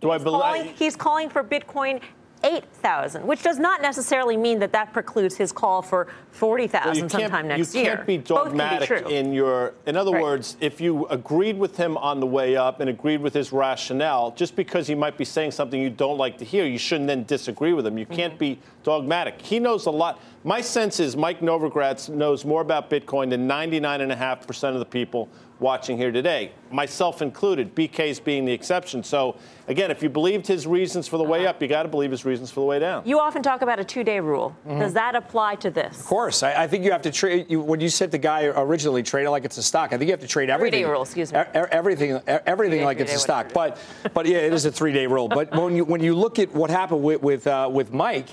Do 0.00 0.10
I 0.10 0.16
He's 0.16 0.24
calling, 0.24 0.62
believe? 0.62 0.78
he's 0.78 0.96
calling 0.96 1.28
for 1.28 1.44
Bitcoin 1.44 2.00
8,000, 2.42 3.26
which 3.26 3.42
does 3.42 3.58
not 3.58 3.82
necessarily 3.82 4.34
mean 4.34 4.60
that 4.60 4.72
that 4.72 4.94
precludes 4.94 5.36
his 5.36 5.52
call 5.52 5.82
for 5.82 6.06
40,000 6.30 7.10
sometime 7.10 7.48
next 7.48 7.74
year. 7.74 7.84
you 7.84 7.90
can't 7.90 8.06
be 8.06 8.14
can 8.16 8.22
be 8.22 8.26
dogmatic 8.28 8.88
true. 8.88 9.08
in 9.08 9.34
your. 9.34 9.74
In 9.84 9.94
other 9.94 10.12
Right. 10.12 10.22
words, 10.22 10.56
if 10.58 10.80
you 10.80 11.04
agreed 11.08 11.58
with 11.58 11.76
him 11.76 11.98
on 11.98 12.18
the 12.18 12.24
way 12.26 12.56
up 12.56 12.80
and 12.80 12.88
agreed 12.88 13.20
with 13.20 13.34
his 13.34 13.52
rationale, 13.52 14.30
just 14.30 14.56
because 14.56 14.86
he 14.86 14.94
might 14.94 15.18
be 15.18 15.24
saying 15.26 15.50
something 15.50 15.82
you 15.82 15.90
don't 15.90 16.16
like 16.16 16.38
to 16.38 16.44
hear, 16.46 16.64
you 16.64 16.78
shouldn't 16.78 17.08
then 17.08 17.24
disagree 17.24 17.74
with 17.74 17.86
him. 17.86 17.98
You 17.98 18.06
can't 18.06 18.32
Mm-hmm. 18.32 18.38
be 18.38 18.58
dogmatic. 18.82 19.40
He 19.40 19.58
knows 19.58 19.86
a 19.86 19.90
lot. 19.90 20.20
My 20.44 20.60
sense 20.60 21.00
is 21.00 21.16
Mike 21.16 21.40
Novogratz 21.40 22.08
knows 22.08 22.44
more 22.44 22.62
about 22.62 22.88
Bitcoin 22.88 23.30
than 23.30 23.46
99.5% 23.46 24.72
of 24.72 24.78
the 24.78 24.86
people 24.86 25.28
watching 25.60 25.98
here 25.98 26.10
today, 26.10 26.52
myself 26.70 27.20
included. 27.20 27.74
BK's 27.74 28.18
being 28.18 28.44
the 28.44 28.52
exception. 28.52 29.04
So 29.04 29.36
again, 29.68 29.90
if 29.90 30.02
you 30.02 30.08
believed 30.08 30.46
his 30.46 30.66
reasons 30.66 31.06
for 31.06 31.18
the 31.18 31.24
way 31.24 31.46
up, 31.46 31.60
you 31.60 31.68
got 31.68 31.82
to 31.82 31.88
believe 31.88 32.10
his 32.10 32.24
reasons 32.24 32.50
for 32.50 32.60
the 32.60 32.66
way 32.66 32.78
down. 32.78 33.02
You 33.04 33.20
often 33.20 33.42
talk 33.42 33.60
about 33.60 33.78
a 33.78 33.84
two-day 33.84 34.20
rule. 34.20 34.56
Mm-hmm. 34.66 34.80
Does 34.80 34.94
that 34.94 35.14
apply 35.14 35.56
to 35.56 35.70
this? 35.70 36.00
Of 36.00 36.06
course, 36.06 36.42
I, 36.42 36.62
I 36.62 36.66
think 36.66 36.84
you 36.84 36.92
have 36.92 37.02
to 37.02 37.10
trade. 37.10 37.46
You, 37.50 37.60
when 37.60 37.80
you 37.80 37.90
said 37.90 38.10
the 38.10 38.18
guy 38.18 38.44
originally 38.44 39.02
trade 39.02 39.26
it 39.26 39.30
like 39.30 39.44
it's 39.44 39.58
a 39.58 39.62
stock, 39.62 39.92
I 39.92 39.98
think 39.98 40.08
you 40.08 40.12
have 40.12 40.20
to 40.20 40.26
trade 40.26 40.48
everything. 40.50 40.78
Three 40.78 40.86
day 40.86 40.90
rule, 40.90 41.02
excuse 41.02 41.32
me. 41.32 41.40
E- 41.40 41.42
e- 41.42 41.62
everything, 41.70 42.12
everything 42.26 42.70
Three-day, 42.70 42.84
like 42.84 43.00
it's 43.00 43.14
a 43.14 43.18
stock. 43.18 43.52
But, 43.52 43.78
but 44.14 44.26
yeah, 44.26 44.38
it 44.38 44.52
is 44.52 44.64
a 44.64 44.72
three-day 44.72 45.06
rule. 45.06 45.28
But 45.28 45.54
when 45.54 45.76
you 45.76 45.84
when 45.84 46.02
you 46.02 46.14
look 46.14 46.38
at 46.38 46.52
what 46.54 46.70
happened 46.70 47.02
with 47.02 47.20
with, 47.22 47.46
uh, 47.46 47.68
with 47.70 47.92
Mike, 47.92 48.28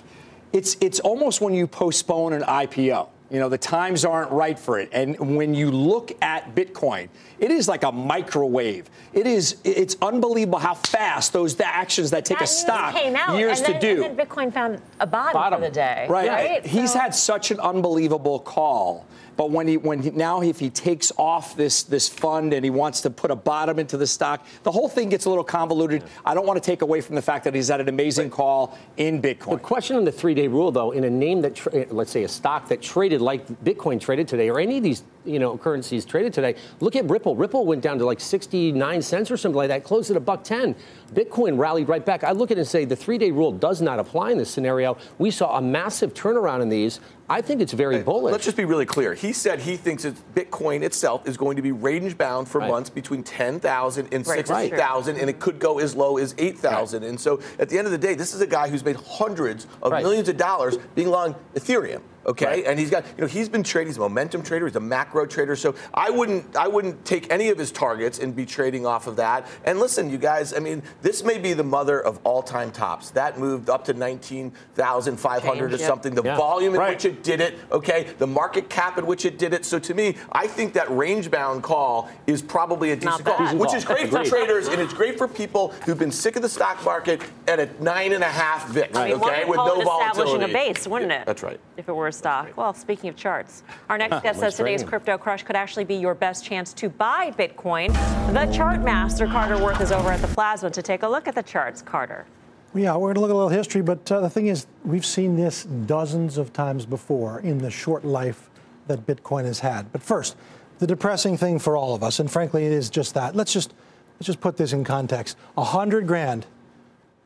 it's 0.53 0.77
it's 0.81 0.99
almost 0.99 1.41
when 1.41 1.53
you 1.53 1.67
postpone 1.67 2.33
an 2.33 2.41
IPO. 2.43 3.09
You 3.29 3.39
know, 3.39 3.49
the 3.49 3.57
times 3.57 4.05
aren't 4.05 4.31
right 4.31 4.57
for 4.57 4.79
it. 4.79 4.89
And 4.93 5.35
when 5.35 5.53
you 5.53 5.69
look 5.69 6.11
at 6.21 6.55
Bitcoin, 6.55 7.09
it 7.39 7.51
is 7.51 7.67
like 7.67 7.83
a 7.83 7.91
microwave. 7.91 8.89
It 9.13 9.27
is 9.27 9.57
it's 9.63 9.95
unbelievable 10.01 10.59
how 10.59 10.73
fast 10.75 11.33
those 11.33 11.55
the 11.55 11.67
actions 11.67 12.11
that 12.11 12.25
take 12.25 12.39
that 12.39 12.45
a 12.45 12.47
stock 12.47 12.93
news 12.93 13.03
came 13.03 13.15
out, 13.15 13.37
years 13.37 13.61
then, 13.61 13.73
to 13.73 13.79
do. 13.79 14.03
And 14.03 14.17
then 14.17 14.27
Bitcoin 14.27 14.53
found 14.53 14.81
a 14.99 15.07
bottom, 15.07 15.33
Bottom. 15.33 15.59
for 15.61 15.65
the 15.67 15.73
day. 15.73 16.07
Right. 16.09 16.65
He's 16.65 16.93
So- 16.93 16.99
had 16.99 17.15
such 17.15 17.51
an 17.51 17.59
unbelievable 17.59 18.39
call. 18.39 19.05
But 19.35 19.51
when 19.51 19.67
he 19.67 19.77
when 19.77 20.01
he, 20.01 20.09
now 20.09 20.41
if 20.41 20.57
he 20.59 20.71
takes 20.71 21.11
off 21.15 21.55
this 21.55 21.83
this 21.83 22.09
fund 22.09 22.53
and 22.53 22.63
he 22.65 22.71
wants 22.71 23.01
to 23.01 23.11
put 23.11 23.29
a 23.29 23.35
bottom 23.35 23.77
into 23.77 23.95
the 23.95 24.07
stock, 24.07 24.43
the 24.63 24.71
whole 24.71 24.89
thing 24.89 25.09
gets 25.09 25.25
a 25.25 25.29
little 25.29 25.43
convoluted. 25.43 26.03
I 26.25 26.33
don't 26.33 26.47
want 26.47 26.57
to 26.61 26.65
take 26.65 26.81
away 26.81 27.01
from 27.01 27.13
the 27.13 27.21
fact 27.21 27.43
that 27.43 27.53
he's 27.53 27.67
had 27.67 27.79
an 27.79 27.87
amazing 27.87 28.31
call 28.31 28.75
in 28.97 29.21
Bitcoin. 29.21 29.51
The 29.51 29.57
question 29.59 29.95
on 29.95 30.05
the 30.05 30.11
three-day 30.11 30.47
rule, 30.47 30.71
though, 30.71 30.89
in 30.89 31.03
a 31.03 31.09
name 31.11 31.41
that, 31.41 31.53
tra- 31.53 31.85
let's 31.91 32.09
say, 32.09 32.23
a 32.23 32.27
stock 32.27 32.67
that 32.69 32.81
traded 32.81 33.21
like 33.21 33.45
Bitcoin 33.63 34.01
traded 34.01 34.27
today, 34.27 34.49
or 34.49 34.59
any 34.59 34.77
of 34.77 34.83
these, 34.83 35.03
you 35.23 35.37
know, 35.37 35.55
currencies 35.55 36.03
traded 36.03 36.33
today, 36.33 36.55
look 36.79 36.95
at 36.95 37.07
Ripple. 37.07 37.26
Ripple 37.35 37.65
went 37.65 37.81
down 37.81 37.97
to 37.99 38.05
like 38.05 38.19
69 38.19 39.01
cents 39.01 39.31
or 39.31 39.37
something 39.37 39.57
like 39.57 39.69
that, 39.69 39.83
closed 39.83 40.11
at 40.11 40.17
a 40.17 40.19
buck 40.19 40.43
10. 40.43 40.75
Bitcoin 41.13 41.57
rallied 41.57 41.87
right 41.87 42.05
back. 42.05 42.23
I 42.23 42.31
look 42.31 42.51
at 42.51 42.57
it 42.57 42.61
and 42.61 42.67
say 42.67 42.85
the 42.85 42.95
three-day 42.95 43.31
rule 43.31 43.51
does 43.51 43.81
not 43.81 43.99
apply 43.99 44.31
in 44.31 44.37
this 44.37 44.49
scenario. 44.49 44.97
We 45.17 45.31
saw 45.31 45.57
a 45.57 45.61
massive 45.61 46.13
turnaround 46.13 46.61
in 46.61 46.69
these. 46.69 46.99
I 47.29 47.41
think 47.41 47.61
it's 47.61 47.73
very 47.73 48.01
bullish. 48.03 48.31
Let's 48.31 48.45
just 48.45 48.55
be 48.57 48.65
really 48.65 48.85
clear. 48.85 49.13
He 49.13 49.33
said 49.33 49.59
he 49.59 49.75
thinks 49.75 50.05
it's 50.05 50.21
Bitcoin 50.33 50.81
itself 50.81 51.27
is 51.27 51.35
going 51.35 51.57
to 51.57 51.61
be 51.61 51.71
range 51.73 52.17
bound 52.17 52.47
for 52.47 52.59
Right. 52.59 52.69
months 52.71 52.89
between 52.89 53.23
10,000 53.23 54.07
and 54.13 54.25
Right, 54.25 54.49
right. 54.49 54.71
and 55.07 55.29
it 55.29 55.39
could 55.39 55.59
go 55.59 55.79
as 55.79 55.95
low 55.95 56.17
as 56.17 56.33
8,000. 56.37 57.03
And 57.03 57.19
so 57.19 57.39
at 57.59 57.67
the 57.69 57.77
end 57.77 57.85
of 57.85 57.91
the 57.91 57.97
day, 57.97 58.15
this 58.15 58.33
is 58.33 58.39
a 58.41 58.47
guy 58.47 58.69
who's 58.69 58.83
made 58.85 58.95
hundreds 58.95 59.67
of 59.81 59.91
Right. 59.91 60.03
millions 60.03 60.29
of 60.29 60.37
dollars 60.37 60.77
being 60.95 61.09
long 61.09 61.35
Ethereum. 61.55 62.01
Okay, 62.27 62.65
and 62.65 62.77
he's 62.77 62.89
got 62.89 63.05
you 63.15 63.21
know 63.21 63.27
he's 63.27 63.47
been 63.47 63.63
trading. 63.63 63.87
He's 63.87 63.97
a 63.97 64.01
momentum 64.01 64.43
trader. 64.43 64.67
He's 64.67 64.75
a 64.75 64.81
macro 64.81 65.25
trader. 65.25 65.55
So 65.55 65.75
I 65.93 66.09
wouldn't 66.09 66.57
I 66.57 66.67
wouldn't 66.67 67.05
take 67.05 67.31
any 67.31 67.49
of 67.49 67.57
his 67.57 67.71
targets 67.71 68.19
and 68.19 68.35
be 68.35 68.45
trading 68.45 68.85
off 68.85 69.07
of 69.07 69.15
that. 69.15 69.47
And 69.63 69.79
listen, 69.79 70.09
you 70.09 70.17
guys, 70.17 70.53
I 70.53 70.59
mean, 70.59 70.83
this 71.01 71.23
may 71.23 71.37
be 71.37 71.53
the 71.53 71.63
mother 71.63 72.01
of 72.01 72.19
all 72.25 72.43
time 72.43 72.71
tops. 72.71 73.11
That 73.11 73.39
moved 73.39 73.69
up 73.69 73.85
to 73.85 73.93
19,500 73.93 75.73
or 75.73 75.77
yep. 75.77 75.79
something. 75.87 76.15
The 76.15 76.23
Yeah. 76.23 76.35
volume 76.35 76.73
in 76.73 76.79
Right. 76.79 76.89
which 76.95 77.05
it 77.05 77.23
did 77.23 77.39
it, 77.39 77.57
okay, 77.71 78.07
the 78.17 78.27
market 78.27 78.69
cap 78.69 78.97
at 78.97 79.05
which 79.05 79.25
it 79.25 79.37
did 79.37 79.53
it. 79.53 79.63
So 79.65 79.79
to 79.79 79.93
me, 79.93 80.15
I 80.33 80.47
think 80.47 80.73
that 80.73 80.89
range 80.95 81.31
bound 81.31 81.63
call 81.63 82.09
is 82.27 82.41
probably 82.41 82.91
a 82.91 82.95
decent 82.97 83.23
call, 83.23 83.37
bad. 83.37 83.57
which 83.57 83.73
is 83.73 83.85
great 83.85 84.09
for 84.09 84.23
traders 84.25 84.67
and 84.67 84.81
it's 84.81 84.93
great 84.93 85.17
for 85.17 85.29
people 85.29 85.73
who've 85.85 85.97
been 85.97 86.11
sick 86.11 86.35
of 86.35 86.41
the 86.41 86.49
stock 86.49 86.83
market 86.83 87.21
at 87.47 87.59
a 87.61 87.69
nine 87.81 88.11
and 88.11 88.23
a 88.23 88.27
half 88.27 88.67
VIX, 88.67 88.97
I 88.97 89.05
mean, 89.09 89.13
okay, 89.21 89.45
with 89.45 89.57
no 89.57 89.79
it 89.79 89.87
establishing 89.87 90.43
a 90.43 90.47
base, 90.49 90.85
wouldn't 90.87 91.11
Yeah, 91.11 91.21
it? 91.21 91.25
That's 91.25 91.43
right. 91.43 91.59
If 91.77 91.87
it 91.87 91.93
were 91.95 92.07
a 92.07 92.13
stock. 92.17 92.55
Well, 92.57 92.73
speaking 92.73 93.09
of 93.09 93.15
charts, 93.15 93.63
our 93.89 93.97
next 93.97 94.21
guest 94.23 94.39
says 94.39 94.55
today's 94.55 94.83
crypto 94.83 95.17
crush 95.17 95.43
could 95.43 95.55
actually 95.55 95.85
be 95.85 95.95
your 95.95 96.15
best 96.15 96.43
chance 96.43 96.73
to 96.73 96.89
buy 96.89 97.31
Bitcoin. 97.31 97.93
The 98.33 98.51
chart 98.51 98.81
master 98.81 99.27
Carter 99.27 99.63
Worth 99.63 99.81
is 99.81 99.91
over 99.91 100.11
at 100.11 100.21
the 100.21 100.27
Plasma 100.27 100.69
to 100.71 100.81
take 100.81 101.03
a 101.03 101.07
look 101.07 101.27
at 101.27 101.35
the 101.35 101.43
charts. 101.43 101.81
Carter. 101.81 102.25
Yeah, 102.73 102.95
we're 102.95 103.13
going 103.13 103.15
to 103.15 103.21
look 103.21 103.29
at 103.29 103.33
a 103.33 103.35
little 103.35 103.49
history, 103.49 103.81
but 103.81 104.11
uh, 104.11 104.19
the 104.21 104.29
thing 104.29 104.47
is, 104.47 104.67
we've 104.83 105.05
seen 105.05 105.35
this 105.35 105.63
dozens 105.63 106.37
of 106.37 106.53
times 106.53 106.85
before 106.85 107.39
in 107.39 107.59
the 107.59 107.71
short 107.71 108.03
life 108.03 108.49
that 108.87 109.05
Bitcoin 109.05 109.45
has 109.45 109.59
had. 109.59 109.91
But 109.91 110.03
first, 110.03 110.35
the 110.79 110.87
depressing 110.87 111.37
thing 111.37 111.59
for 111.59 111.77
all 111.77 111.95
of 111.95 112.03
us, 112.03 112.19
and 112.19 112.29
frankly, 112.29 112.65
it 112.65 112.71
is 112.71 112.89
just 112.89 113.13
that. 113.13 113.35
Let's 113.35 113.53
just 113.53 113.73
let's 114.15 114.27
just 114.27 114.41
put 114.41 114.57
this 114.57 114.73
in 114.73 114.83
context. 114.83 115.37
A 115.57 115.63
hundred 115.63 116.07
grand 116.07 116.45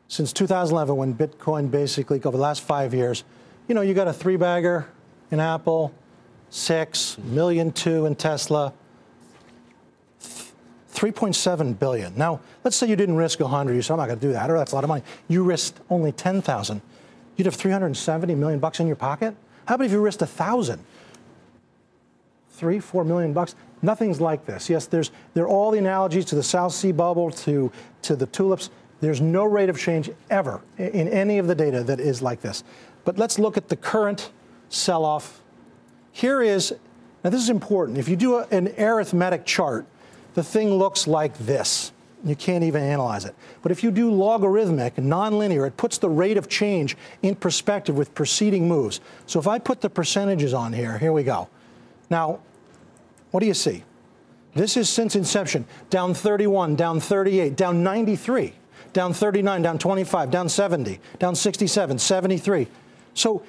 since 0.08 0.32
2011, 0.32 0.94
when 0.94 1.14
Bitcoin 1.14 1.70
basically, 1.70 2.18
over 2.22 2.36
the 2.36 2.42
last 2.42 2.62
five 2.62 2.92
years, 2.92 3.24
you 3.68 3.74
know, 3.74 3.80
you 3.80 3.94
got 3.94 4.08
a 4.08 4.12
three 4.12 4.36
bagger 4.36 4.88
in 5.30 5.40
Apple, 5.40 5.92
six 6.50 7.18
million 7.18 7.72
two 7.72 8.06
in 8.06 8.14
Tesla, 8.14 8.72
3.7 10.94 11.78
billion. 11.78 12.16
Now, 12.16 12.40
let's 12.62 12.76
say 12.76 12.86
you 12.86 12.96
didn't 12.96 13.16
risk 13.16 13.40
100. 13.40 13.74
You 13.74 13.82
said, 13.82 13.94
I'm 13.94 13.98
not 13.98 14.06
going 14.06 14.20
to 14.20 14.26
do 14.26 14.32
that, 14.34 14.50
or 14.50 14.58
that's 14.58 14.72
a 14.72 14.74
lot 14.74 14.84
of 14.84 14.88
money. 14.88 15.02
You 15.26 15.42
risked 15.42 15.80
only 15.90 16.12
10,000. 16.12 16.80
You'd 17.36 17.46
have 17.46 17.54
370 17.54 18.34
million 18.34 18.60
bucks 18.60 18.78
in 18.78 18.86
your 18.86 18.96
pocket. 18.96 19.34
How 19.66 19.76
about 19.76 19.86
if 19.86 19.92
you 19.92 20.00
risked 20.00 20.22
a 20.22 20.26
thousand? 20.26 20.84
Three, 22.50 22.78
four 22.78 23.04
million 23.04 23.32
bucks. 23.32 23.54
Nothing's 23.80 24.20
like 24.20 24.46
this. 24.46 24.70
Yes, 24.70 24.86
there's 24.86 25.10
there 25.34 25.44
are 25.44 25.48
all 25.48 25.70
the 25.70 25.78
analogies 25.78 26.24
to 26.26 26.36
the 26.36 26.42
South 26.42 26.72
Sea 26.72 26.92
bubble, 26.92 27.30
to 27.30 27.72
to 28.02 28.14
the 28.14 28.26
tulips. 28.26 28.70
There's 29.02 29.20
no 29.20 29.44
rate 29.44 29.68
of 29.68 29.76
change 29.76 30.10
ever 30.30 30.60
in 30.78 31.08
any 31.08 31.38
of 31.38 31.48
the 31.48 31.56
data 31.56 31.82
that 31.82 31.98
is 31.98 32.22
like 32.22 32.40
this. 32.40 32.62
But 33.04 33.18
let's 33.18 33.36
look 33.36 33.56
at 33.56 33.68
the 33.68 33.74
current 33.74 34.30
sell-off. 34.68 35.42
Here 36.12 36.40
is 36.40 36.72
now 37.24 37.30
this 37.30 37.42
is 37.42 37.50
important. 37.50 37.98
If 37.98 38.08
you 38.08 38.14
do 38.14 38.36
a, 38.36 38.46
an 38.52 38.72
arithmetic 38.78 39.44
chart, 39.44 39.86
the 40.34 40.44
thing 40.44 40.70
looks 40.70 41.08
like 41.08 41.36
this. 41.38 41.90
You 42.24 42.36
can't 42.36 42.62
even 42.62 42.80
analyze 42.80 43.24
it. 43.24 43.34
But 43.60 43.72
if 43.72 43.82
you 43.82 43.90
do 43.90 44.08
logarithmic, 44.08 44.94
nonlinear, 44.94 45.66
it 45.66 45.76
puts 45.76 45.98
the 45.98 46.08
rate 46.08 46.36
of 46.36 46.48
change 46.48 46.96
in 47.22 47.34
perspective 47.34 47.96
with 47.96 48.14
preceding 48.14 48.68
moves. 48.68 49.00
So 49.26 49.40
if 49.40 49.48
I 49.48 49.58
put 49.58 49.80
the 49.80 49.90
percentages 49.90 50.54
on 50.54 50.72
here, 50.72 50.96
here 50.98 51.12
we 51.12 51.24
go. 51.24 51.48
Now, 52.08 52.38
what 53.32 53.40
do 53.40 53.46
you 53.46 53.54
see? 53.54 53.82
This 54.54 54.76
is 54.76 54.88
since 54.88 55.16
inception 55.16 55.64
down 55.90 56.14
31, 56.14 56.76
down 56.76 57.00
38, 57.00 57.56
down 57.56 57.82
93, 57.82 58.54
down 58.92 59.12
39, 59.12 59.62
down 59.62 59.78
25, 59.78 60.30
down 60.30 60.48
70, 60.48 61.00
down 61.18 61.34
67, 61.34 61.98
73. 61.98 62.66
So, 63.14 63.42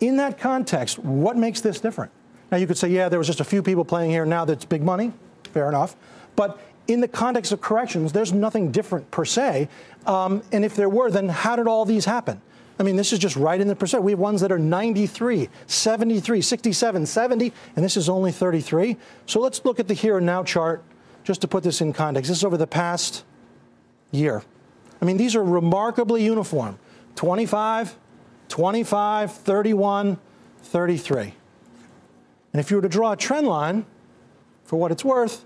in 0.00 0.16
that 0.16 0.38
context, 0.38 0.98
what 0.98 1.36
makes 1.36 1.60
this 1.60 1.80
different? 1.80 2.10
Now, 2.50 2.58
you 2.58 2.66
could 2.66 2.76
say, 2.76 2.88
yeah, 2.88 3.08
there 3.08 3.18
was 3.18 3.26
just 3.26 3.40
a 3.40 3.44
few 3.44 3.62
people 3.62 3.84
playing 3.84 4.10
here. 4.10 4.26
Now 4.26 4.44
that's 4.44 4.64
big 4.64 4.82
money. 4.82 5.12
Fair 5.52 5.68
enough. 5.68 5.96
But 6.36 6.60
in 6.86 7.00
the 7.00 7.08
context 7.08 7.52
of 7.52 7.60
corrections, 7.60 8.12
there's 8.12 8.32
nothing 8.32 8.70
different 8.70 9.10
per 9.10 9.24
se. 9.24 9.68
Um, 10.06 10.42
and 10.52 10.64
if 10.64 10.76
there 10.76 10.88
were, 10.88 11.10
then 11.10 11.28
how 11.28 11.56
did 11.56 11.66
all 11.66 11.84
these 11.84 12.04
happen? 12.04 12.40
I 12.78 12.82
mean, 12.82 12.96
this 12.96 13.12
is 13.12 13.18
just 13.18 13.36
right 13.36 13.60
in 13.60 13.68
the 13.68 13.76
percent. 13.76 14.02
We 14.02 14.12
have 14.12 14.18
ones 14.18 14.40
that 14.40 14.50
are 14.50 14.58
93, 14.58 15.48
73, 15.66 16.40
67, 16.40 17.06
70, 17.06 17.52
and 17.76 17.84
this 17.84 17.96
is 17.96 18.08
only 18.08 18.32
33. 18.32 18.96
So 19.26 19.40
let's 19.40 19.64
look 19.64 19.78
at 19.78 19.86
the 19.86 19.94
here 19.94 20.16
and 20.16 20.26
now 20.26 20.42
chart 20.42 20.82
just 21.22 21.40
to 21.42 21.48
put 21.48 21.62
this 21.62 21.80
in 21.80 21.92
context. 21.92 22.28
This 22.28 22.38
is 22.38 22.44
over 22.44 22.56
the 22.56 22.66
past 22.66 23.24
year. 24.10 24.42
I 25.00 25.04
mean, 25.04 25.16
these 25.16 25.36
are 25.36 25.44
remarkably 25.44 26.24
uniform 26.24 26.78
25, 27.16 27.96
25, 28.48 29.32
31, 29.32 30.18
33. 30.62 31.34
And 32.52 32.60
if 32.60 32.70
you 32.70 32.76
were 32.76 32.82
to 32.82 32.88
draw 32.88 33.12
a 33.12 33.16
trend 33.16 33.46
line, 33.46 33.84
for 34.64 34.76
what 34.76 34.90
it's 34.90 35.04
worth, 35.04 35.44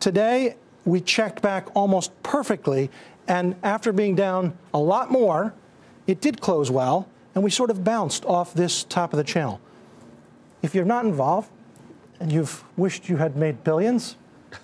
today 0.00 0.56
we 0.84 1.00
checked 1.00 1.42
back 1.42 1.68
almost 1.74 2.10
perfectly. 2.22 2.90
And 3.28 3.56
after 3.62 3.92
being 3.92 4.14
down 4.14 4.56
a 4.72 4.78
lot 4.78 5.10
more, 5.10 5.54
it 6.06 6.20
did 6.20 6.40
close 6.40 6.70
well, 6.70 7.08
and 7.34 7.44
we 7.44 7.50
sort 7.50 7.70
of 7.70 7.84
bounced 7.84 8.24
off 8.24 8.54
this 8.54 8.84
top 8.84 9.12
of 9.12 9.16
the 9.16 9.24
channel. 9.24 9.60
If 10.62 10.74
you're 10.74 10.84
not 10.84 11.04
involved 11.04 11.50
and 12.20 12.32
you've 12.32 12.64
wished 12.76 13.08
you 13.08 13.16
had 13.16 13.36
made 13.36 13.64
billions, 13.64 14.16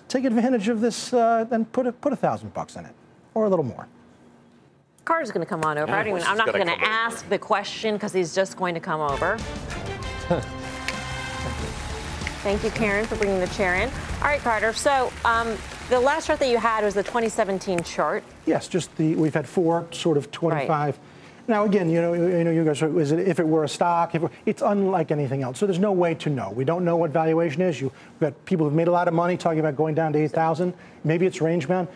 take 0.07 0.25
advantage 0.25 0.67
of 0.67 0.81
this 0.81 1.13
uh, 1.13 1.45
and 1.51 1.71
put 1.71 1.87
a, 1.87 1.91
put 1.91 2.13
a 2.13 2.15
thousand 2.15 2.53
bucks 2.53 2.75
in 2.75 2.85
it 2.85 2.93
or 3.33 3.45
a 3.45 3.49
little 3.49 3.65
more. 3.65 3.87
Carter's 5.09 5.31
going 5.31 5.43
to 5.43 5.49
come 5.49 5.63
on 5.63 5.79
over. 5.79 5.91
Yeah, 5.91 6.07
even, 6.07 6.21
I'm 6.21 6.37
not 6.37 6.53
going 6.53 6.67
to 6.67 6.81
ask 6.83 7.25
over. 7.25 7.29
the 7.31 7.39
question 7.39 7.95
because 7.95 8.13
he's 8.13 8.35
just 8.35 8.55
going 8.55 8.75
to 8.75 8.79
come 8.79 9.01
over. 9.01 9.39
Thank 12.43 12.63
you, 12.63 12.69
Karen, 12.69 13.07
for 13.07 13.15
bringing 13.15 13.39
the 13.39 13.47
chair 13.47 13.73
in. 13.77 13.89
All 14.17 14.25
right, 14.25 14.39
Carter. 14.39 14.71
So 14.71 15.11
um, 15.25 15.57
the 15.89 15.99
last 15.99 16.27
chart 16.27 16.37
that 16.37 16.49
you 16.49 16.59
had 16.59 16.83
was 16.83 16.93
the 16.93 17.01
2017 17.01 17.81
chart. 17.81 18.23
Yes, 18.45 18.67
just 18.67 18.95
the 18.97 19.15
we've 19.15 19.33
had 19.33 19.49
four 19.49 19.87
sort 19.89 20.15
of 20.15 20.29
25. 20.29 20.69
Right. 20.69 20.95
Now 21.47 21.63
again, 21.63 21.89
you 21.89 22.03
know, 22.03 22.13
you 22.13 22.43
know, 22.43 22.51
you 22.51 22.63
guys, 22.63 22.83
is 22.83 23.11
it, 23.11 23.27
if 23.27 23.39
it 23.39 23.47
were 23.47 23.63
a 23.63 23.67
stock, 23.67 24.13
it, 24.13 24.21
it's 24.45 24.61
unlike 24.61 25.09
anything 25.09 25.41
else. 25.41 25.57
So 25.57 25.65
there's 25.65 25.79
no 25.79 25.91
way 25.91 26.13
to 26.13 26.29
know. 26.29 26.51
We 26.51 26.65
don't 26.65 26.85
know 26.85 26.97
what 26.97 27.09
valuation 27.09 27.63
is. 27.63 27.81
You, 27.81 27.91
we've 28.11 28.29
got 28.29 28.45
people 28.45 28.67
who've 28.67 28.75
made 28.75 28.87
a 28.87 28.91
lot 28.91 29.07
of 29.07 29.15
money 29.15 29.37
talking 29.37 29.59
about 29.59 29.75
going 29.75 29.95
down 29.95 30.13
to 30.13 30.19
8,000. 30.19 30.71
Maybe 31.03 31.25
it's 31.25 31.41
range 31.41 31.67
bound, 31.67 31.87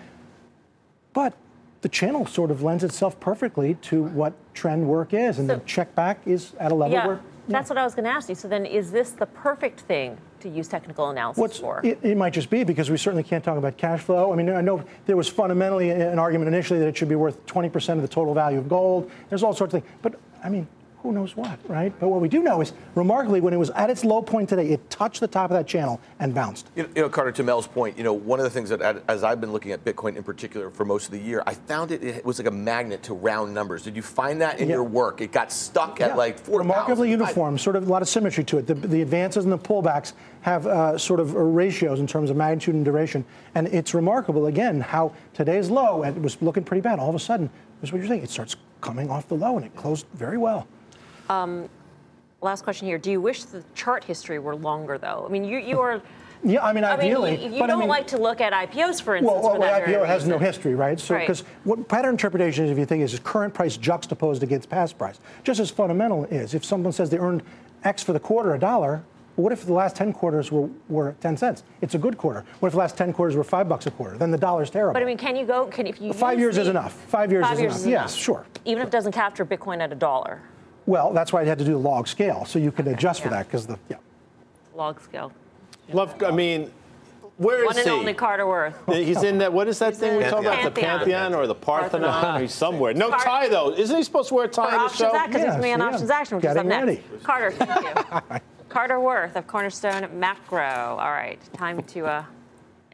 but 1.14 1.38
the 1.84 1.90
channel 1.90 2.26
sort 2.26 2.50
of 2.50 2.64
lends 2.64 2.84
itself 2.84 3.20
perfectly 3.20 3.76
to 3.76 4.04
what 4.04 4.34
trend 4.54 4.88
work 4.88 5.14
is, 5.14 5.38
and 5.38 5.48
so, 5.48 5.56
the 5.56 5.62
check 5.66 5.94
back 5.94 6.26
is 6.26 6.54
at 6.60 6.72
a 6.72 6.76
level 6.76 6.96
yeah, 6.96 7.06
where. 7.06 7.16
Yeah. 7.16 7.22
That's 7.50 7.70
what 7.70 7.78
I 7.78 7.84
was 7.84 7.94
going 7.94 8.06
to 8.06 8.10
ask 8.10 8.30
you. 8.30 8.36
So 8.36 8.48
then, 8.48 8.66
is 8.66 8.90
this 8.90 9.12
the 9.12 9.26
perfect 9.26 9.82
thing 9.82 10.18
to 10.40 10.48
use 10.48 10.70
technical 10.70 11.10
analysis 11.10 11.42
What's, 11.42 11.60
for? 11.60 11.82
It, 11.84 12.00
it, 12.02 12.16
might 12.16 12.32
just 12.32 12.50
be 12.50 12.64
because 12.64 12.90
we 12.90 12.96
certainly 12.96 13.24
can't 13.24 13.44
talk 13.44 13.58
about 13.58 13.76
cash 13.76 14.00
flow. 14.00 14.32
I 14.32 14.38
mean, 14.38 14.50
I 14.50 14.62
know 14.62 14.82
there 15.08 15.18
was 15.18 15.28
fundamentally 15.28 15.90
an 15.90 16.20
argument 16.20 16.48
initially 16.48 16.80
that 16.80 16.88
it 16.88 16.96
should 16.96 17.10
be 17.10 17.16
worth 17.16 17.46
20% 17.46 17.90
of 17.96 18.02
the 18.02 18.08
total 18.08 18.34
value 18.34 18.60
of 18.60 18.70
gold. 18.70 19.12
There's 19.28 19.44
all 19.44 19.54
sorts 19.54 19.74
of 19.74 19.84
things. 19.84 19.94
But, 20.02 20.18
I 20.42 20.48
mean, 20.48 20.70
who 21.04 21.12
knows 21.12 21.36
what, 21.36 21.60
right? 21.68 21.94
But 22.00 22.08
what 22.08 22.22
we 22.22 22.30
do 22.30 22.42
know 22.42 22.62
is, 22.62 22.72
remarkably, 22.96 23.42
when 23.42 23.54
it 23.54 23.58
was 23.58 23.70
at 23.72 23.90
its 23.90 24.06
low 24.06 24.22
point 24.22 24.48
today, 24.48 24.70
it 24.70 24.90
touched 24.90 25.20
the 25.20 25.28
top 25.28 25.52
of 25.52 25.58
that 25.58 25.68
channel 25.68 26.00
and 26.20 26.34
bounced. 26.34 26.70
You 26.78 26.84
know, 26.84 26.90
you 26.96 27.02
know 27.02 27.10
Carter, 27.10 27.34
to 27.34 27.44
Mel's 27.44 27.68
point, 27.68 27.98
you 27.98 28.06
know, 28.06 28.14
one 28.14 28.40
of 28.40 28.46
the 28.46 28.50
things 28.50 28.70
that, 28.70 29.04
as 29.10 29.24
I've 29.24 29.42
been 29.42 29.52
looking 29.52 29.74
at 29.74 29.84
Bitcoin 29.84 30.16
in 30.16 30.24
particular 30.24 30.70
for 30.70 30.86
most 30.86 31.06
of 31.06 31.12
the 31.12 31.20
year, 31.20 31.44
I 31.46 31.56
found 31.56 31.92
it, 31.92 32.02
it 32.02 32.24
was 32.24 32.40
like 32.40 32.48
a 32.48 32.52
magnet 32.52 33.04
to 33.04 33.14
round 33.14 33.54
numbers. 33.54 33.84
Did 33.84 33.98
you 33.98 34.02
find 34.02 34.42
that 34.42 34.60
in 34.60 34.70
yeah. 34.70 34.76
your 34.76 34.86
work? 34.86 35.20
It 35.20 35.34
got 35.34 35.52
stuck 35.52 36.00
yeah. 36.00 36.08
at 36.08 36.18
like 36.18 36.40
4 36.40 36.60
Remarkably 36.60 37.10
uniform, 37.10 37.58
sort 37.58 37.76
of 37.76 37.86
a 37.86 37.92
lot 37.92 38.02
of 38.02 38.08
symmetry 38.08 38.46
to 38.46 38.60
it. 38.60 38.68
The, 38.68 38.74
the 38.74 39.02
advances 39.02 39.44
and 39.44 39.52
the 39.52 39.58
pullbacks 39.58 40.14
have 40.42 40.66
uh, 40.68 40.98
sort 40.98 41.20
of 41.20 41.34
ratios 41.34 42.00
in 42.00 42.08
terms 42.08 42.30
of 42.30 42.38
magnitude 42.38 42.76
and 42.76 42.86
duration. 42.86 43.26
And 43.56 43.68
it's 43.68 43.94
remarkable, 43.94 44.46
again, 44.46 44.80
how 44.80 45.14
today's 45.34 45.70
low, 45.70 46.04
and 46.04 46.16
it 46.16 46.24
was 46.24 46.42
looking 46.42 46.64
pretty 46.64 46.82
bad. 46.82 47.00
All 47.00 47.10
of 47.10 47.16
a 47.16 47.20
sudden, 47.20 47.50
is 47.82 47.92
what 47.92 48.00
you're 48.00 48.08
saying, 48.08 48.24
it 48.24 48.30
starts 48.30 48.56
coming 48.84 49.10
off 49.10 49.28
the 49.28 49.36
low 49.36 49.58
and 49.58 49.66
it 49.66 49.76
closed 49.76 50.06
very 50.14 50.38
well. 50.38 50.68
Um, 51.30 51.70
last 52.42 52.64
question 52.64 52.88
here. 52.88 52.98
Do 52.98 53.12
you 53.12 53.22
wish 53.22 53.44
the 53.44 53.64
chart 53.76 54.04
history 54.04 54.40
were 54.40 54.56
longer, 54.56 54.98
though? 54.98 55.26
I 55.28 55.32
mean, 55.32 55.44
you, 55.44 55.58
you 55.60 55.80
are. 55.80 56.02
Yeah, 56.44 56.64
I 56.64 56.74
mean, 56.74 56.84
ideally. 56.84 57.32
I 57.32 57.38
mean, 57.38 57.54
you, 57.54 57.62
you 57.62 57.68
don't 57.68 57.72
I 57.72 57.76
mean, 57.78 57.88
like 57.88 58.08
to 58.08 58.18
look 58.18 58.42
at 58.42 58.52
IPOs, 58.52 59.02
for 59.02 59.16
instance. 59.16 59.22
Well, 59.24 59.42
well, 59.42 59.60
well 59.60 59.82
IPO 59.82 60.06
has 60.06 60.28
no 60.28 60.38
history, 60.38 60.76
right? 60.76 61.00
So, 61.00 61.18
because 61.18 61.44
right. 61.44 61.52
what 61.64 61.88
pattern 61.88 62.12
interpretation 62.12 62.66
is, 62.66 62.72
if 62.72 62.78
you 62.78 62.86
think, 62.86 63.02
is, 63.02 63.14
is 63.14 63.20
current 63.22 63.54
price 63.54 63.78
juxtaposed 63.78 64.44
against 64.44 64.70
past 64.70 64.98
price. 64.98 65.20
Just 65.44 65.62
as 65.62 65.72
fundamental 65.72 66.26
is, 66.26 66.54
if 66.54 66.66
someone 66.66 66.92
says 66.92 67.10
they 67.10 67.18
earned 67.18 67.44
X 67.86 68.04
for 68.04 68.12
the 68.12 68.20
quarter, 68.20 68.56
a 68.56 68.60
dollar, 68.60 69.04
what 69.36 69.52
if 69.52 69.66
the 69.66 69.74
last 69.74 69.96
10 69.96 70.14
quarters 70.14 70.52
were, 70.52 70.70
were 70.90 71.16
10 71.22 71.38
cents? 71.38 71.64
It's 71.82 71.96
a 71.96 71.98
good 71.98 72.18
quarter. 72.18 72.46
What 72.60 72.68
if 72.68 72.74
the 72.74 72.80
last 72.80 72.98
10 72.98 73.14
quarters 73.14 73.36
were 73.36 73.44
5 73.44 73.68
bucks 73.68 73.88
a 73.88 73.92
quarter? 73.92 74.18
Then 74.18 74.30
the 74.30 74.38
dollar's 74.38 74.70
terrible. 74.70 74.94
But 74.94 75.02
I 75.02 75.06
mean, 75.06 75.18
can 75.18 75.36
you 75.36 75.46
go, 75.46 75.66
can 75.68 75.88
if 75.88 76.00
you. 76.00 76.14
Five 76.14 76.40
years 76.40 76.56
the, 76.56 76.64
is 76.64 76.68
enough. 76.68 76.94
Five 76.94 77.32
years, 77.32 77.44
five 77.44 77.54
is, 77.56 77.62
years 77.62 77.72
enough. 77.72 77.80
is 77.80 77.88
enough. 77.88 78.02
Yes, 78.04 78.16
sure. 78.16 78.46
Even 78.66 78.82
if 78.84 78.90
it 78.90 78.92
doesn't 78.92 79.14
capture 79.14 79.46
Bitcoin 79.46 79.82
at 79.82 79.92
a 79.92 79.96
dollar. 79.96 80.42
Well, 80.86 81.14
that's 81.14 81.32
why 81.32 81.42
I 81.42 81.46
had 81.46 81.60
to 81.60 81.66
do 81.66 81.72
the 81.72 81.78
log 81.78 82.08
scale, 82.08 82.46
so 82.46 82.60
you 82.60 82.72
could 82.72 82.88
adjust 82.88 83.20
yeah. 83.20 83.24
for 83.24 83.30
that 83.30 83.48
because 83.48 83.68
the 83.68 83.80
yeah. 83.90 83.98
Log 84.76 85.00
scale. 85.02 85.32
Love. 85.92 86.22
I 86.24 86.32
mean, 86.32 86.72
where 87.38 87.66
One 87.66 87.78
is 87.78 87.84
he? 87.84 87.90
One 87.90 87.94
and 87.94 88.00
only 88.02 88.14
Carter 88.14 88.46
Worth. 88.46 88.78
He's 88.88 89.24
in 89.24 89.40
that. 89.40 89.52
What 89.52 89.68
is 89.68 89.80
that 89.80 89.94
He's 89.94 90.00
thing 90.00 90.18
we 90.18 90.24
talk 90.24 90.42
about? 90.42 90.64
The 90.64 90.72
Pantheon 90.72 91.34
or 91.34 91.48
the 91.48 91.56
Parthenon? 91.56 92.10
Parthenon. 92.10 92.42
He's 92.42 92.54
somewhere. 92.54 92.94
No 92.94 93.10
tie 93.10 93.48
though. 93.50 93.74
Isn't 93.74 93.96
he 93.96 94.04
supposed 94.04 94.30
to 94.30 94.36
wear 94.36 94.46
a 94.46 94.48
tie 94.48 94.76
in 94.76 94.84
the 94.84 94.90
show? 94.90 95.12
Because 95.12 95.42
yes, 95.42 95.56
he's 95.56 95.64
me 95.64 95.74
on 95.74 95.80
yeah. 95.80 95.86
options 95.86 96.10
action, 96.10 96.38
which 96.38 96.44
Getting 96.44 96.68
is 96.68 96.74
up 96.74 96.86
ready. 96.86 97.04
next. 97.12 97.24
Carter, 97.24 97.52
thank 97.52 98.32
you. 98.32 98.40
Carter 98.70 99.00
Worth 99.00 99.36
of 99.36 99.48
Cornerstone 99.48 100.20
Macro. 100.20 100.98
All 101.00 101.12
right, 101.12 101.40
time 101.54 101.82
to 101.84 102.06
uh, 102.06 102.24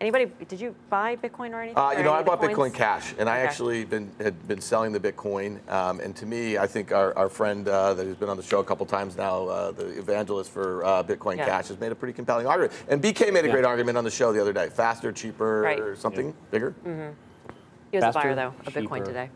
Anybody, 0.01 0.31
did 0.47 0.61
you 0.61 0.73
buy 0.89 1.17
Bitcoin 1.17 1.51
or 1.51 1.61
anything? 1.61 1.77
Uh, 1.77 1.91
you 1.91 2.03
know, 2.03 2.13
I 2.13 2.23
bought 2.23 2.41
Bitcoin 2.41 2.73
Cash, 2.73 3.13
and 3.19 3.29
I 3.29 3.39
actually 3.39 3.83
been, 3.83 4.09
had 4.21 4.47
been 4.47 4.61
selling 4.61 4.93
the 4.93 4.99
Bitcoin. 4.99 5.59
Um, 5.69 5.99
and 5.99 6.15
to 6.15 6.25
me, 6.25 6.57
I 6.57 6.67
think 6.67 6.93
our, 6.93 7.17
our 7.17 7.27
friend 7.27 7.67
uh, 7.67 7.93
that 7.95 8.07
has 8.07 8.15
been 8.15 8.29
on 8.29 8.37
the 8.37 8.43
show 8.43 8.61
a 8.61 8.63
couple 8.63 8.85
times 8.85 9.17
now, 9.17 9.47
uh, 9.47 9.71
the 9.71 9.87
evangelist 9.99 10.51
for 10.51 10.85
uh, 10.85 11.03
Bitcoin 11.03 11.35
yeah. 11.35 11.45
Cash, 11.45 11.67
has 11.67 11.79
made 11.81 11.91
a 11.91 11.95
pretty 11.95 12.13
compelling 12.13 12.47
argument. 12.47 12.71
And 12.87 13.03
BK 13.03 13.33
made 13.33 13.43
a 13.43 13.47
yeah. 13.47 13.53
great 13.53 13.65
argument 13.65 13.97
on 13.97 14.05
the 14.05 14.11
show 14.11 14.31
the 14.31 14.39
other 14.39 14.53
day: 14.53 14.69
faster, 14.69 15.11
cheaper, 15.11 15.61
right. 15.61 15.79
or 15.79 15.97
something 15.97 16.27
yeah. 16.27 16.33
bigger. 16.49 16.75
Mm-hmm. 16.85 17.11
He 17.91 17.97
was 17.97 18.03
faster, 18.05 18.19
a 18.19 18.23
buyer 18.23 18.35
though 18.35 18.53
of 18.65 18.73
Bitcoin 18.73 19.03
today. 19.03 19.29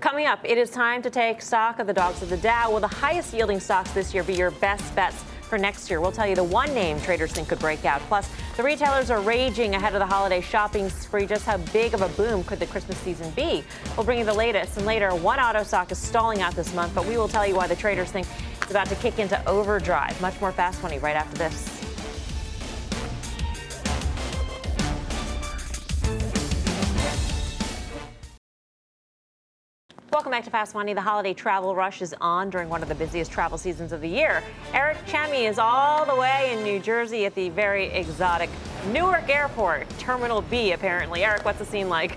Coming 0.00 0.26
up, 0.26 0.40
it 0.42 0.56
is 0.56 0.70
time 0.70 1.02
to 1.02 1.10
take 1.10 1.42
stock 1.42 1.80
of 1.80 1.86
the 1.86 1.92
dogs 1.92 2.22
of 2.22 2.30
the 2.30 2.36
Dow. 2.38 2.70
Will 2.70 2.80
the 2.80 2.88
highest 2.88 3.34
yielding 3.34 3.60
stocks 3.60 3.90
this 3.90 4.14
year 4.14 4.22
be 4.22 4.34
your 4.34 4.52
best 4.52 4.94
bets? 4.96 5.22
for 5.48 5.58
next 5.58 5.90
year. 5.90 6.00
We'll 6.00 6.12
tell 6.12 6.26
you 6.26 6.36
the 6.36 6.44
one 6.44 6.72
name 6.74 7.00
traders 7.00 7.32
think 7.32 7.48
could 7.48 7.58
break 7.58 7.84
out. 7.84 8.00
Plus, 8.02 8.30
the 8.58 8.64
retailers 8.64 9.08
are 9.08 9.20
raging 9.20 9.76
ahead 9.76 9.94
of 9.94 10.00
the 10.00 10.06
holiday 10.06 10.40
shopping 10.40 10.90
spree. 10.90 11.26
Just 11.26 11.46
how 11.46 11.58
big 11.72 11.94
of 11.94 12.02
a 12.02 12.08
boom 12.08 12.42
could 12.42 12.58
the 12.58 12.66
Christmas 12.66 12.98
season 12.98 13.30
be? 13.30 13.62
We'll 13.96 14.04
bring 14.04 14.18
you 14.18 14.24
the 14.24 14.34
latest. 14.34 14.76
And 14.76 14.84
later, 14.84 15.14
one 15.14 15.38
auto 15.38 15.62
stock 15.62 15.92
is 15.92 15.98
stalling 15.98 16.42
out 16.42 16.56
this 16.56 16.74
month, 16.74 16.92
but 16.92 17.06
we 17.06 17.16
will 17.16 17.28
tell 17.28 17.46
you 17.46 17.54
why 17.54 17.68
the 17.68 17.76
traders 17.76 18.10
think 18.10 18.26
it's 18.60 18.72
about 18.72 18.88
to 18.88 18.96
kick 18.96 19.20
into 19.20 19.48
overdrive. 19.48 20.20
Much 20.20 20.40
more 20.40 20.50
Fast 20.50 20.82
Money 20.82 20.98
right 20.98 21.14
after 21.14 21.38
this. 21.38 21.77
Welcome 30.10 30.30
back 30.32 30.44
to 30.44 30.50
Fast 30.50 30.74
Money. 30.74 30.94
The 30.94 31.02
holiday 31.02 31.34
travel 31.34 31.74
rush 31.74 32.00
is 32.00 32.14
on 32.18 32.48
during 32.48 32.70
one 32.70 32.82
of 32.82 32.88
the 32.88 32.94
busiest 32.94 33.30
travel 33.30 33.58
seasons 33.58 33.92
of 33.92 34.00
the 34.00 34.08
year. 34.08 34.42
Eric 34.72 34.96
Chemi 35.06 35.46
is 35.46 35.58
all 35.58 36.06
the 36.06 36.14
way 36.14 36.54
in 36.54 36.64
New 36.64 36.80
Jersey 36.80 37.26
at 37.26 37.34
the 37.34 37.50
very 37.50 37.88
exotic 37.88 38.48
Newark 38.90 39.28
Airport, 39.28 39.86
Terminal 39.98 40.40
B, 40.40 40.72
apparently. 40.72 41.24
Eric, 41.24 41.44
what's 41.44 41.58
the 41.58 41.66
scene 41.66 41.90
like? 41.90 42.16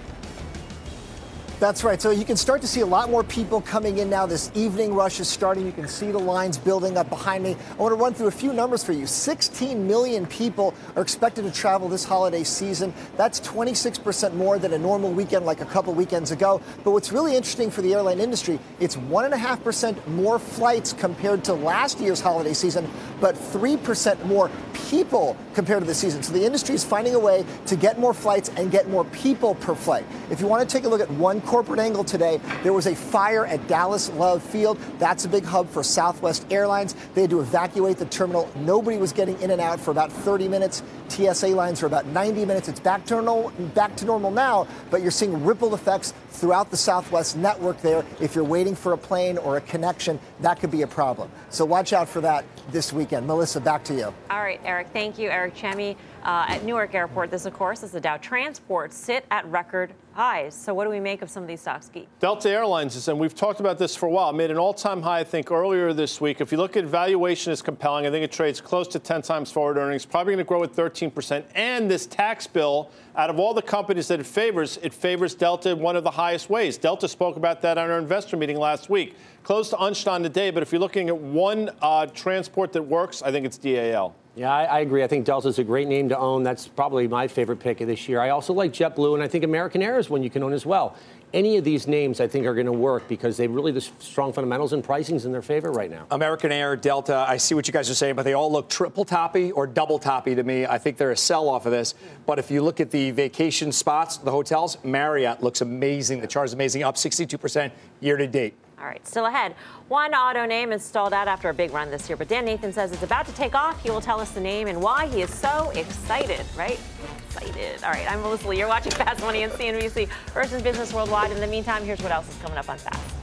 That's 1.61 1.83
right. 1.83 2.01
So 2.01 2.09
you 2.09 2.25
can 2.25 2.37
start 2.37 2.61
to 2.61 2.67
see 2.67 2.79
a 2.79 2.85
lot 2.87 3.11
more 3.11 3.23
people 3.23 3.61
coming 3.61 3.99
in 3.99 4.09
now. 4.09 4.25
This 4.25 4.51
evening 4.55 4.95
rush 4.95 5.19
is 5.19 5.27
starting. 5.27 5.63
You 5.63 5.71
can 5.71 5.87
see 5.87 6.11
the 6.11 6.17
lines 6.17 6.57
building 6.57 6.97
up 6.97 7.07
behind 7.07 7.43
me. 7.43 7.55
I 7.73 7.75
want 7.75 7.91
to 7.91 8.03
run 8.03 8.15
through 8.15 8.29
a 8.29 8.31
few 8.31 8.51
numbers 8.51 8.83
for 8.83 8.93
you. 8.93 9.05
16 9.05 9.85
million 9.85 10.25
people 10.25 10.73
are 10.95 11.03
expected 11.03 11.43
to 11.43 11.51
travel 11.51 11.87
this 11.87 12.03
holiday 12.03 12.43
season. 12.43 12.91
That's 13.15 13.39
26% 13.41 14.33
more 14.33 14.57
than 14.57 14.73
a 14.73 14.79
normal 14.79 15.11
weekend 15.11 15.45
like 15.45 15.61
a 15.61 15.65
couple 15.65 15.93
weekends 15.93 16.31
ago. 16.31 16.59
But 16.83 16.93
what's 16.93 17.11
really 17.11 17.35
interesting 17.35 17.69
for 17.69 17.83
the 17.83 17.93
airline 17.93 18.19
industry, 18.19 18.59
it's 18.79 18.95
1.5% 18.95 20.07
more 20.07 20.39
flights 20.39 20.93
compared 20.93 21.43
to 21.43 21.53
last 21.53 21.99
year's 21.99 22.21
holiday 22.21 22.53
season, 22.53 22.89
but 23.19 23.35
3% 23.35 24.25
more 24.25 24.49
people 24.89 25.37
compared 25.53 25.81
to 25.81 25.85
the 25.85 25.93
season. 25.93 26.23
So 26.23 26.33
the 26.33 26.43
industry 26.43 26.73
is 26.73 26.83
finding 26.83 27.13
a 27.13 27.19
way 27.19 27.45
to 27.67 27.75
get 27.75 27.99
more 27.99 28.15
flights 28.15 28.49
and 28.57 28.71
get 28.71 28.89
more 28.89 29.05
people 29.05 29.53
per 29.53 29.75
flight. 29.75 30.05
If 30.31 30.41
you 30.41 30.47
want 30.47 30.67
to 30.67 30.75
take 30.75 30.85
a 30.85 30.89
look 30.89 31.01
at 31.01 31.11
one 31.11 31.39
corporate 31.51 31.81
angle 31.81 32.05
today, 32.05 32.39
there 32.63 32.71
was 32.71 32.87
a 32.87 32.95
fire 32.95 33.45
at 33.45 33.67
Dallas 33.67 34.09
Love 34.11 34.41
Field. 34.41 34.77
That's 34.99 35.25
a 35.25 35.27
big 35.27 35.43
hub 35.43 35.69
for 35.69 35.83
Southwest 35.83 36.45
Airlines. 36.49 36.95
They 37.13 37.19
had 37.19 37.29
to 37.31 37.41
evacuate 37.41 37.97
the 37.97 38.05
terminal. 38.05 38.49
Nobody 38.55 38.97
was 38.97 39.11
getting 39.11 39.37
in 39.41 39.51
and 39.51 39.59
out 39.59 39.77
for 39.77 39.91
about 39.91 40.13
30 40.13 40.47
minutes. 40.47 40.81
TSA 41.11 41.47
lines 41.49 41.79
for 41.79 41.85
about 41.85 42.05
90 42.07 42.45
minutes. 42.45 42.69
It's 42.69 42.79
back 42.79 43.05
to 43.05 43.15
normal, 43.15 43.49
back 43.73 43.95
to 43.97 44.05
normal 44.05 44.31
now, 44.31 44.67
but 44.89 45.01
you're 45.01 45.11
seeing 45.11 45.43
ripple 45.43 45.75
effects 45.75 46.13
throughout 46.29 46.71
the 46.71 46.77
Southwest 46.77 47.37
network 47.37 47.81
there. 47.81 48.05
If 48.19 48.35
you're 48.35 48.43
waiting 48.43 48.75
for 48.75 48.93
a 48.93 48.97
plane 48.97 49.37
or 49.37 49.57
a 49.57 49.61
connection, 49.61 50.19
that 50.39 50.59
could 50.59 50.71
be 50.71 50.83
a 50.83 50.87
problem. 50.87 51.29
So 51.49 51.65
watch 51.65 51.93
out 51.93 52.07
for 52.07 52.21
that 52.21 52.45
this 52.71 52.93
weekend. 52.93 53.27
Melissa, 53.27 53.59
back 53.59 53.83
to 53.85 53.93
you. 53.93 54.13
All 54.29 54.41
right, 54.41 54.61
Eric. 54.63 54.87
Thank 54.93 55.19
you, 55.19 55.29
Eric 55.29 55.55
Chemi 55.55 55.95
uh, 56.23 56.45
at 56.47 56.63
Newark 56.63 56.95
Airport. 56.95 57.31
This, 57.31 57.45
of 57.45 57.53
course, 57.53 57.83
is 57.83 57.91
the 57.91 58.01
Dow 58.01 58.17
Transport 58.17 58.93
sit 58.93 59.25
at 59.31 59.45
record 59.47 59.93
highs. 60.13 60.53
So, 60.53 60.73
what 60.73 60.83
do 60.83 60.89
we 60.89 60.99
make 60.99 61.21
of 61.21 61.29
some 61.29 61.43
of 61.43 61.47
these 61.47 61.61
stocks, 61.61 61.89
Geek? 61.89 62.07
Delta 62.19 62.49
Airlines 62.49 62.95
is, 62.95 63.07
and 63.07 63.19
we've 63.19 63.35
talked 63.35 63.59
about 63.59 63.77
this 63.77 63.95
for 63.95 64.05
a 64.05 64.09
while, 64.09 64.31
made 64.33 64.51
an 64.51 64.57
all-time 64.57 65.01
high, 65.01 65.19
I 65.19 65.23
think, 65.23 65.51
earlier 65.51 65.93
this 65.93 66.21
week. 66.21 66.41
If 66.41 66.51
you 66.51 66.57
look 66.57 66.77
at 66.77 66.85
valuation, 66.85 67.51
is 67.51 67.61
compelling. 67.61 68.05
I 68.05 68.11
think 68.11 68.23
it 68.23 68.31
trades 68.31 68.61
close 68.61 68.87
to 68.89 68.99
10 68.99 69.21
times 69.21 69.51
forward 69.51 69.77
earnings. 69.77 70.05
Probably 70.05 70.33
going 70.33 70.45
to 70.45 70.47
grow 70.47 70.63
at 70.63 70.73
13 70.73 71.00
percent. 71.09 71.45
And 71.55 71.89
this 71.89 72.05
tax 72.05 72.45
bill, 72.45 72.91
out 73.15 73.29
of 73.29 73.39
all 73.39 73.53
the 73.53 73.61
companies 73.61 74.07
that 74.09 74.19
it 74.19 74.25
favors, 74.25 74.77
it 74.83 74.93
favors 74.93 75.33
Delta 75.33 75.71
in 75.71 75.79
one 75.79 75.95
of 75.95 76.03
the 76.03 76.11
highest 76.11 76.49
ways. 76.49 76.77
Delta 76.77 77.07
spoke 77.07 77.37
about 77.37 77.61
that 77.63 77.77
on 77.77 77.89
our 77.89 77.97
investor 77.97 78.37
meeting 78.37 78.57
last 78.57 78.89
week. 78.89 79.15
Close 79.43 79.69
to 79.69 79.77
on 79.77 80.21
today, 80.21 80.51
but 80.51 80.61
if 80.61 80.71
you're 80.71 80.81
looking 80.81 81.09
at 81.09 81.17
one 81.17 81.71
uh, 81.81 82.05
transport 82.07 82.73
that 82.73 82.83
works, 82.83 83.23
I 83.23 83.31
think 83.31 83.45
it's 83.45 83.57
DAL. 83.57 84.13
Yeah, 84.35 84.53
I, 84.53 84.63
I, 84.63 84.79
agree. 84.79 85.03
I 85.03 85.07
think 85.07 85.25
Delta's 85.25 85.59
a 85.59 85.63
great 85.63 85.89
name 85.89 86.07
to 86.09 86.17
own. 86.17 86.43
That's 86.43 86.65
probably 86.65 87.05
my 87.07 87.27
favorite 87.27 87.59
pick 87.59 87.81
of 87.81 87.87
this 87.87 88.07
year. 88.07 88.21
I 88.21 88.29
also 88.29 88.53
like 88.53 88.71
JetBlue, 88.71 89.13
and 89.13 89.21
I 89.21 89.27
think 89.27 89.43
American 89.43 89.81
Air 89.81 89.99
is 89.99 90.09
one 90.09 90.23
you 90.23 90.29
can 90.29 90.41
own 90.41 90.53
as 90.53 90.65
well. 90.65 90.95
Any 91.33 91.55
of 91.57 91.63
these 91.63 91.87
names, 91.87 92.19
I 92.19 92.27
think, 92.27 92.45
are 92.45 92.53
going 92.53 92.65
to 92.65 92.73
work 92.73 93.07
because 93.07 93.37
they 93.37 93.47
really 93.47 93.71
the 93.71 93.81
strong 93.81 94.33
fundamentals 94.33 94.73
and 94.73 94.83
pricing's 94.83 95.25
in 95.25 95.31
their 95.31 95.41
favor 95.41 95.71
right 95.71 95.89
now. 95.89 96.05
American 96.11 96.51
Air, 96.51 96.75
Delta, 96.75 97.25
I 97.27 97.37
see 97.37 97.55
what 97.55 97.67
you 97.67 97.73
guys 97.73 97.89
are 97.89 97.95
saying, 97.95 98.15
but 98.15 98.23
they 98.23 98.33
all 98.33 98.51
look 98.51 98.69
triple 98.69 99.05
toppy 99.05 99.51
or 99.51 99.65
double 99.65 99.97
toppy 99.97 100.35
to 100.35 100.43
me. 100.43 100.65
I 100.65 100.77
think 100.77 100.97
they're 100.97 101.11
a 101.11 101.17
sell 101.17 101.47
off 101.47 101.65
of 101.65 101.71
this. 101.71 101.95
But 102.25 102.37
if 102.37 102.51
you 102.51 102.61
look 102.61 102.81
at 102.81 102.91
the 102.91 103.11
vacation 103.11 103.71
spots, 103.71 104.17
the 104.17 104.31
hotels, 104.31 104.77
Marriott 104.83 105.41
looks 105.41 105.61
amazing. 105.61 106.19
The 106.19 106.27
chart 106.27 106.49
is 106.49 106.53
amazing, 106.53 106.83
up 106.83 106.95
62% 106.95 107.71
year 108.01 108.17
to 108.17 108.27
date. 108.27 108.55
All 108.81 108.87
right, 108.87 109.05
still 109.07 109.27
ahead. 109.27 109.53
One 109.89 110.15
auto 110.15 110.45
name 110.47 110.71
is 110.71 110.83
stalled 110.83 111.13
out 111.13 111.27
after 111.27 111.49
a 111.49 111.53
big 111.53 111.71
run 111.71 111.91
this 111.91 112.09
year, 112.09 112.17
but 112.17 112.27
Dan 112.27 112.45
Nathan 112.45 112.73
says 112.73 112.91
it's 112.91 113.03
about 113.03 113.27
to 113.27 113.33
take 113.33 113.53
off. 113.53 113.81
He 113.83 113.91
will 113.91 114.01
tell 114.01 114.19
us 114.19 114.31
the 114.31 114.41
name 114.41 114.67
and 114.67 114.81
why 114.81 115.05
he 115.05 115.21
is 115.21 115.31
so 115.31 115.69
excited, 115.75 116.43
right? 116.57 116.79
Excited. 117.27 117.83
All 117.83 117.91
right, 117.91 118.11
I'm 118.11 118.21
Melissa 118.21 118.47
Lee. 118.47 118.57
You're 118.57 118.67
watching 118.67 118.91
Fast 118.93 119.21
Money 119.21 119.43
on 119.43 119.51
CNBC, 119.51 120.09
first 120.09 120.53
in 120.53 120.63
business 120.63 120.93
worldwide. 120.93 121.31
In 121.31 121.39
the 121.39 121.45
meantime, 121.45 121.83
here's 121.83 122.01
what 122.01 122.11
else 122.11 122.27
is 122.27 122.35
coming 122.41 122.57
up 122.57 122.69
on 122.69 122.79
Fast. 122.79 123.15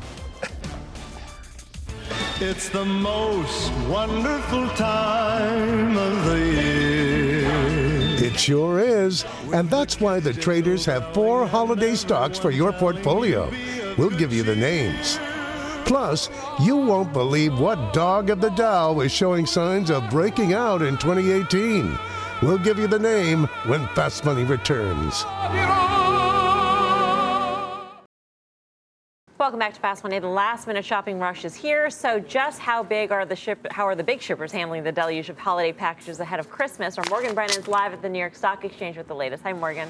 It's 2.40 2.68
the 2.68 2.84
most 2.84 3.72
wonderful 3.88 4.68
time 4.76 5.96
of 5.96 6.24
the 6.24 6.38
year. 6.38 7.48
It 8.24 8.38
sure 8.38 8.78
is. 8.78 9.24
And 9.52 9.68
that's 9.68 10.00
why 10.00 10.20
the 10.20 10.32
traders 10.32 10.84
have 10.84 11.12
four 11.12 11.48
holiday 11.48 11.96
stocks 11.96 12.38
for 12.38 12.52
your 12.52 12.72
portfolio. 12.72 13.50
We'll 13.96 14.10
give 14.10 14.32
you 14.32 14.44
the 14.44 14.54
names. 14.54 15.18
Plus, 15.88 16.28
you 16.60 16.76
won't 16.76 17.14
believe 17.14 17.58
what 17.58 17.94
dog 17.94 18.28
of 18.28 18.42
the 18.42 18.50
Dow 18.50 19.00
is 19.00 19.10
showing 19.10 19.46
signs 19.46 19.90
of 19.90 20.10
breaking 20.10 20.52
out 20.52 20.82
in 20.82 20.98
2018. 20.98 21.98
We'll 22.42 22.58
give 22.58 22.78
you 22.78 22.86
the 22.86 22.98
name 22.98 23.46
when 23.64 23.86
Fast 23.94 24.22
Money 24.22 24.44
returns. 24.44 25.24
Welcome 29.38 29.58
back 29.58 29.72
to 29.72 29.80
Fast 29.80 30.02
Money. 30.02 30.18
The 30.18 30.28
last 30.28 30.66
minute 30.66 30.84
shopping 30.84 31.18
rush 31.18 31.46
is 31.46 31.54
here. 31.54 31.88
So, 31.88 32.20
just 32.20 32.58
how 32.58 32.82
big 32.82 33.10
are 33.10 33.24
the 33.24 33.34
ship? 33.34 33.66
How 33.70 33.86
are 33.86 33.94
the 33.94 34.04
big 34.04 34.20
shippers 34.20 34.52
handling 34.52 34.82
the 34.84 34.92
deluge 34.92 35.30
of 35.30 35.38
holiday 35.38 35.72
packages 35.72 36.20
ahead 36.20 36.38
of 36.38 36.50
Christmas? 36.50 36.98
Or 36.98 37.04
Morgan 37.08 37.34
Brennan's 37.34 37.66
live 37.66 37.94
at 37.94 38.02
the 38.02 38.10
New 38.10 38.18
York 38.18 38.34
Stock 38.34 38.62
Exchange 38.62 38.98
with 38.98 39.08
the 39.08 39.14
latest. 39.14 39.42
Hi, 39.42 39.54
Morgan. 39.54 39.88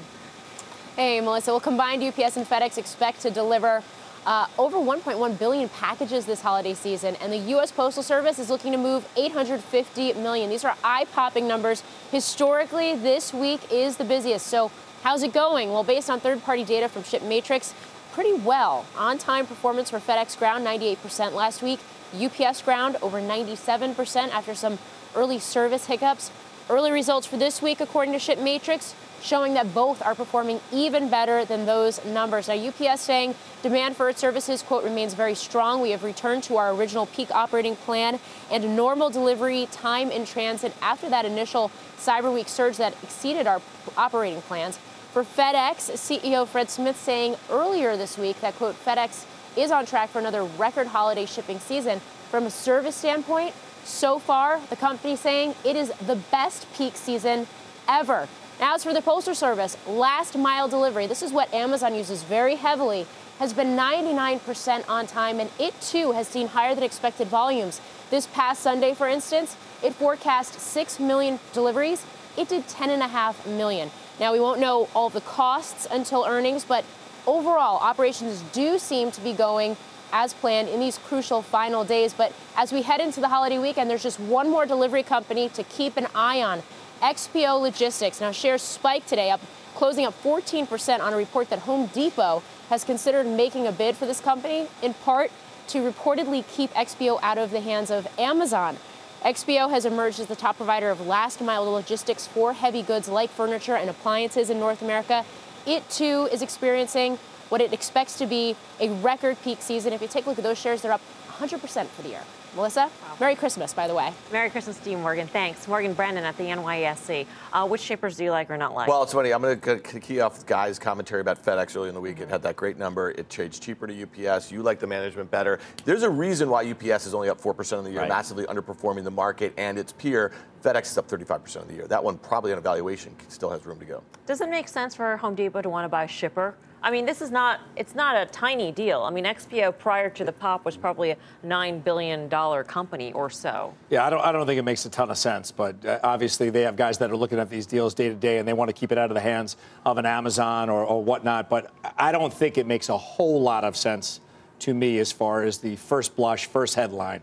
Hey, 0.95 1.19
Melissa. 1.19 1.51
Well, 1.51 1.59
combined 1.59 2.03
UPS 2.03 2.37
and 2.37 2.47
FedEx 2.47 2.77
expect 2.77 3.21
to 3.23 3.31
deliver 3.31 3.83
uh, 4.25 4.47
over 4.57 4.77
1.1 4.77 5.39
billion 5.39 5.69
packages 5.69 6.25
this 6.25 6.41
holiday 6.41 6.73
season, 6.73 7.15
and 7.21 7.31
the 7.31 7.37
U.S. 7.37 7.71
Postal 7.71 8.03
Service 8.03 8.39
is 8.39 8.49
looking 8.49 8.71
to 8.71 8.77
move 8.77 9.07
850 9.15 10.13
million. 10.13 10.49
These 10.49 10.65
are 10.65 10.75
eye-popping 10.83 11.47
numbers. 11.47 11.83
Historically, 12.11 12.95
this 12.95 13.33
week 13.33 13.61
is 13.71 13.97
the 13.97 14.05
busiest. 14.05 14.47
So, 14.47 14.71
how's 15.03 15.23
it 15.23 15.33
going? 15.33 15.71
Well, 15.71 15.83
based 15.83 16.09
on 16.09 16.19
third-party 16.19 16.65
data 16.65 16.89
from 16.89 17.03
ShipMatrix, 17.03 17.73
pretty 18.11 18.33
well. 18.33 18.85
On-time 18.97 19.47
performance 19.47 19.89
for 19.89 19.99
FedEx 19.99 20.37
Ground, 20.37 20.65
98% 20.65 21.33
last 21.33 21.61
week. 21.61 21.79
UPS 22.13 22.61
Ground 22.61 22.97
over 23.01 23.21
97% 23.21 24.29
after 24.29 24.55
some 24.55 24.79
early 25.15 25.39
service 25.39 25.85
hiccups. 25.85 26.31
Early 26.69 26.91
results 26.91 27.25
for 27.25 27.37
this 27.37 27.61
week, 27.61 27.79
according 27.79 28.13
to 28.13 28.19
ShipMatrix, 28.19 28.93
showing 29.21 29.53
that 29.53 29.73
both 29.73 30.01
are 30.01 30.15
performing 30.15 30.59
even 30.71 31.09
better 31.09 31.45
than 31.45 31.65
those 31.65 32.03
numbers. 32.05 32.47
Now, 32.47 32.55
UPS 32.55 33.01
saying 33.01 33.35
demand 33.61 33.95
for 33.95 34.09
its 34.09 34.19
services, 34.19 34.61
quote, 34.61 34.83
remains 34.83 35.13
very 35.13 35.35
strong. 35.35 35.81
We 35.81 35.91
have 35.91 36.03
returned 36.03 36.43
to 36.43 36.57
our 36.57 36.73
original 36.73 37.05
peak 37.07 37.31
operating 37.31 37.75
plan 37.75 38.19
and 38.51 38.75
normal 38.75 39.09
delivery 39.09 39.67
time 39.71 40.11
in 40.11 40.25
transit 40.25 40.73
after 40.81 41.09
that 41.09 41.25
initial 41.25 41.71
Cyber 41.97 42.33
Week 42.33 42.47
surge 42.47 42.77
that 42.77 42.93
exceeded 43.03 43.47
our 43.47 43.61
operating 43.97 44.41
plans. 44.41 44.79
For 45.11 45.23
FedEx, 45.23 45.91
CEO 45.97 46.47
Fred 46.47 46.69
Smith 46.69 46.97
saying 46.97 47.35
earlier 47.49 47.97
this 47.97 48.17
week 48.17 48.39
that, 48.41 48.55
quote, 48.55 48.75
FedEx 48.85 49.25
is 49.57 49.71
on 49.71 49.85
track 49.85 50.09
for 50.09 50.19
another 50.19 50.43
record 50.43 50.87
holiday 50.87 51.25
shipping 51.25 51.59
season. 51.59 51.99
From 52.29 52.45
a 52.45 52.51
service 52.51 52.95
standpoint, 52.95 53.55
so 53.83 54.19
far, 54.19 54.61
the 54.69 54.75
company 54.75 55.15
saying 55.15 55.55
it 55.65 55.75
is 55.75 55.91
the 56.05 56.15
best 56.15 56.71
peak 56.73 56.95
season 56.95 57.47
ever. 57.87 58.27
Now, 58.59 58.75
as 58.75 58.83
for 58.83 58.93
the 58.93 59.01
Postal 59.01 59.33
Service, 59.33 59.77
last 59.87 60.37
mile 60.37 60.67
delivery, 60.67 61.07
this 61.07 61.23
is 61.23 61.31
what 61.31 61.53
Amazon 61.53 61.95
uses 61.95 62.23
very 62.23 62.55
heavily, 62.55 63.07
has 63.39 63.53
been 63.53 63.77
99% 63.77 64.89
on 64.89 65.07
time, 65.07 65.39
and 65.39 65.49
it 65.57 65.79
too 65.79 66.11
has 66.11 66.27
seen 66.27 66.47
higher 66.47 66.75
than 66.75 66.83
expected 66.83 67.29
volumes. 67.29 67.79
This 68.09 68.27
past 68.27 68.61
Sunday, 68.61 68.93
for 68.93 69.07
instance, 69.07 69.55
it 69.81 69.93
forecast 69.93 70.59
6 70.59 70.99
million 70.99 71.39
deliveries. 71.53 72.03
It 72.37 72.49
did 72.49 72.67
10.5 72.67 73.45
million. 73.55 73.91
Now, 74.19 74.33
we 74.33 74.41
won't 74.41 74.59
know 74.59 74.89
all 74.93 75.09
the 75.09 75.21
costs 75.21 75.87
until 75.89 76.25
earnings, 76.25 76.65
but 76.65 76.83
overall, 77.25 77.77
operations 77.77 78.41
do 78.51 78.77
seem 78.77 79.09
to 79.11 79.21
be 79.21 79.31
going 79.31 79.77
as 80.11 80.33
planned 80.33 80.67
in 80.67 80.81
these 80.81 80.97
crucial 80.97 81.41
final 81.41 81.85
days. 81.85 82.13
But 82.13 82.33
as 82.57 82.73
we 82.73 82.81
head 82.81 82.99
into 82.99 83.21
the 83.21 83.29
holiday 83.29 83.57
weekend, 83.57 83.89
there's 83.89 84.03
just 84.03 84.19
one 84.19 84.49
more 84.49 84.65
delivery 84.65 85.03
company 85.03 85.47
to 85.49 85.63
keep 85.63 85.95
an 85.95 86.07
eye 86.13 86.41
on. 86.41 86.61
XPO 87.01 87.61
Logistics. 87.61 88.19
Now, 88.19 88.31
shares 88.31 88.61
spiked 88.61 89.07
today, 89.07 89.31
up 89.31 89.41
closing 89.75 90.05
up 90.05 90.13
14% 90.23 90.99
on 90.99 91.13
a 91.13 91.17
report 91.17 91.49
that 91.49 91.59
Home 91.59 91.87
Depot 91.87 92.43
has 92.69 92.83
considered 92.83 93.25
making 93.25 93.65
a 93.65 93.71
bid 93.71 93.95
for 93.95 94.05
this 94.05 94.19
company, 94.19 94.67
in 94.81 94.93
part 94.93 95.31
to 95.67 95.79
reportedly 95.79 96.45
keep 96.47 96.71
XPO 96.71 97.19
out 97.21 97.37
of 97.37 97.51
the 97.51 97.61
hands 97.61 97.89
of 97.89 98.07
Amazon. 98.19 98.77
XPO 99.23 99.69
has 99.69 99.85
emerged 99.85 100.19
as 100.19 100.27
the 100.27 100.35
top 100.35 100.57
provider 100.57 100.89
of 100.89 101.05
last 101.05 101.41
mile 101.41 101.69
logistics 101.69 102.25
for 102.27 102.53
heavy 102.53 102.81
goods 102.81 103.07
like 103.07 103.29
furniture 103.29 103.75
and 103.75 103.89
appliances 103.89 104.49
in 104.49 104.59
North 104.59 104.81
America. 104.81 105.25
It 105.65 105.89
too 105.89 106.27
is 106.31 106.41
experiencing 106.41 107.17
what 107.49 107.61
it 107.61 107.73
expects 107.73 108.17
to 108.17 108.25
be 108.25 108.55
a 108.79 108.89
record 108.89 109.37
peak 109.43 109.61
season. 109.61 109.93
If 109.93 110.01
you 110.01 110.07
take 110.07 110.25
a 110.25 110.29
look 110.29 110.37
at 110.37 110.43
those 110.43 110.57
shares, 110.57 110.81
they're 110.81 110.91
up 110.91 111.01
100% 111.27 111.87
for 111.87 112.01
the 112.01 112.09
year. 112.09 112.21
Melissa, 112.55 112.89
Merry 113.19 113.35
Christmas, 113.35 113.73
by 113.73 113.87
the 113.87 113.93
way. 113.93 114.11
Merry 114.31 114.49
Christmas 114.49 114.77
to 114.79 114.89
you, 114.89 114.97
Morgan. 114.97 115.27
Thanks. 115.27 115.67
Morgan 115.67 115.93
Brennan 115.93 116.23
at 116.23 116.35
the 116.37 116.45
NYSE. 116.45 117.27
Uh, 117.53 117.67
which 117.67 117.81
shippers 117.81 118.17
do 118.17 118.23
you 118.23 118.31
like 118.31 118.49
or 118.49 118.57
not 118.57 118.73
like? 118.73 118.87
Well, 118.87 119.03
it's 119.03 119.13
funny. 119.13 119.31
I'm 119.31 119.41
going 119.41 119.59
to 119.59 119.99
key 119.99 120.19
off 120.19 120.45
Guy's 120.45 120.79
commentary 120.79 121.21
about 121.21 121.43
FedEx 121.43 121.75
early 121.75 121.89
in 121.89 121.93
the 121.93 122.01
week. 122.01 122.19
It 122.19 122.29
had 122.29 122.41
that 122.43 122.55
great 122.55 122.77
number. 122.77 123.11
It 123.11 123.29
trades 123.29 123.59
cheaper 123.59 123.87
to 123.87 124.03
UPS. 124.03 124.51
You 124.51 124.63
like 124.63 124.79
the 124.79 124.87
management 124.87 125.29
better. 125.29 125.59
There's 125.85 126.03
a 126.03 126.09
reason 126.09 126.49
why 126.49 126.69
UPS 126.69 127.05
is 127.05 127.13
only 127.13 127.29
up 127.29 127.39
4% 127.39 127.77
of 127.77 127.83
the 127.83 127.91
year, 127.91 128.01
right. 128.01 128.09
massively 128.09 128.45
underperforming 128.45 129.03
the 129.03 129.11
market 129.11 129.53
and 129.57 129.77
its 129.77 129.91
peer. 129.91 130.31
FedEx 130.63 130.91
is 130.91 130.97
up 130.97 131.07
35% 131.07 131.55
of 131.57 131.67
the 131.67 131.75
year. 131.75 131.87
That 131.87 132.03
one 132.03 132.17
probably 132.17 132.51
on 132.51 132.57
evaluation 132.57 133.15
still 133.27 133.49
has 133.49 133.65
room 133.65 133.79
to 133.79 133.85
go. 133.85 134.03
Does 134.25 134.41
it 134.41 134.49
make 134.49 134.67
sense 134.67 134.95
for 134.95 135.17
Home 135.17 135.35
Depot 135.35 135.61
to 135.61 135.69
want 135.69 135.85
to 135.85 135.89
buy 135.89 136.03
a 136.03 136.07
shipper? 136.07 136.55
I 136.81 136.91
mean, 136.91 137.05
this 137.05 137.21
is 137.21 137.29
not, 137.29 137.59
it's 137.75 137.93
not 137.93 138.15
a 138.15 138.25
tiny 138.27 138.71
deal. 138.71 139.01
I 139.01 139.09
mean, 139.09 139.25
XPO 139.25 139.77
prior 139.77 140.09
to 140.11 140.23
the 140.23 140.31
pop 140.31 140.63
was 140.63 140.77
probably 140.77 141.11
a 141.11 141.17
$9 141.45 141.83
billion 141.83 142.29
company 142.63 143.11
or 143.13 143.29
so. 143.29 143.73
Yeah, 143.89 144.05
I 144.05 144.09
don't, 144.09 144.21
I 144.21 144.31
don't 144.31 144.45
think 144.45 144.59
it 144.59 144.63
makes 144.63 144.85
a 144.85 144.89
ton 144.89 145.09
of 145.09 145.17
sense, 145.17 145.51
but 145.51 145.83
uh, 145.85 145.99
obviously 146.03 146.49
they 146.49 146.61
have 146.61 146.75
guys 146.75 146.97
that 146.99 147.11
are 147.11 147.17
looking 147.17 147.39
at 147.39 147.49
these 147.49 147.65
deals 147.65 147.93
day 147.93 148.09
to 148.09 148.15
day 148.15 148.37
and 148.37 148.47
they 148.47 148.53
want 148.53 148.69
to 148.69 148.73
keep 148.73 148.91
it 148.91 148.97
out 148.97 149.09
of 149.09 149.15
the 149.15 149.21
hands 149.21 149.57
of 149.85 149.97
an 149.97 150.05
Amazon 150.05 150.69
or, 150.69 150.83
or 150.83 151.03
whatnot. 151.03 151.49
But 151.49 151.73
I 151.97 152.11
don't 152.11 152.33
think 152.33 152.57
it 152.57 152.67
makes 152.67 152.89
a 152.89 152.97
whole 152.97 153.41
lot 153.41 153.63
of 153.63 153.75
sense 153.75 154.19
to 154.59 154.73
me 154.73 154.99
as 154.99 155.11
far 155.11 155.43
as 155.43 155.57
the 155.57 155.75
first 155.75 156.15
blush, 156.15 156.45
first 156.45 156.75
headline. 156.75 157.21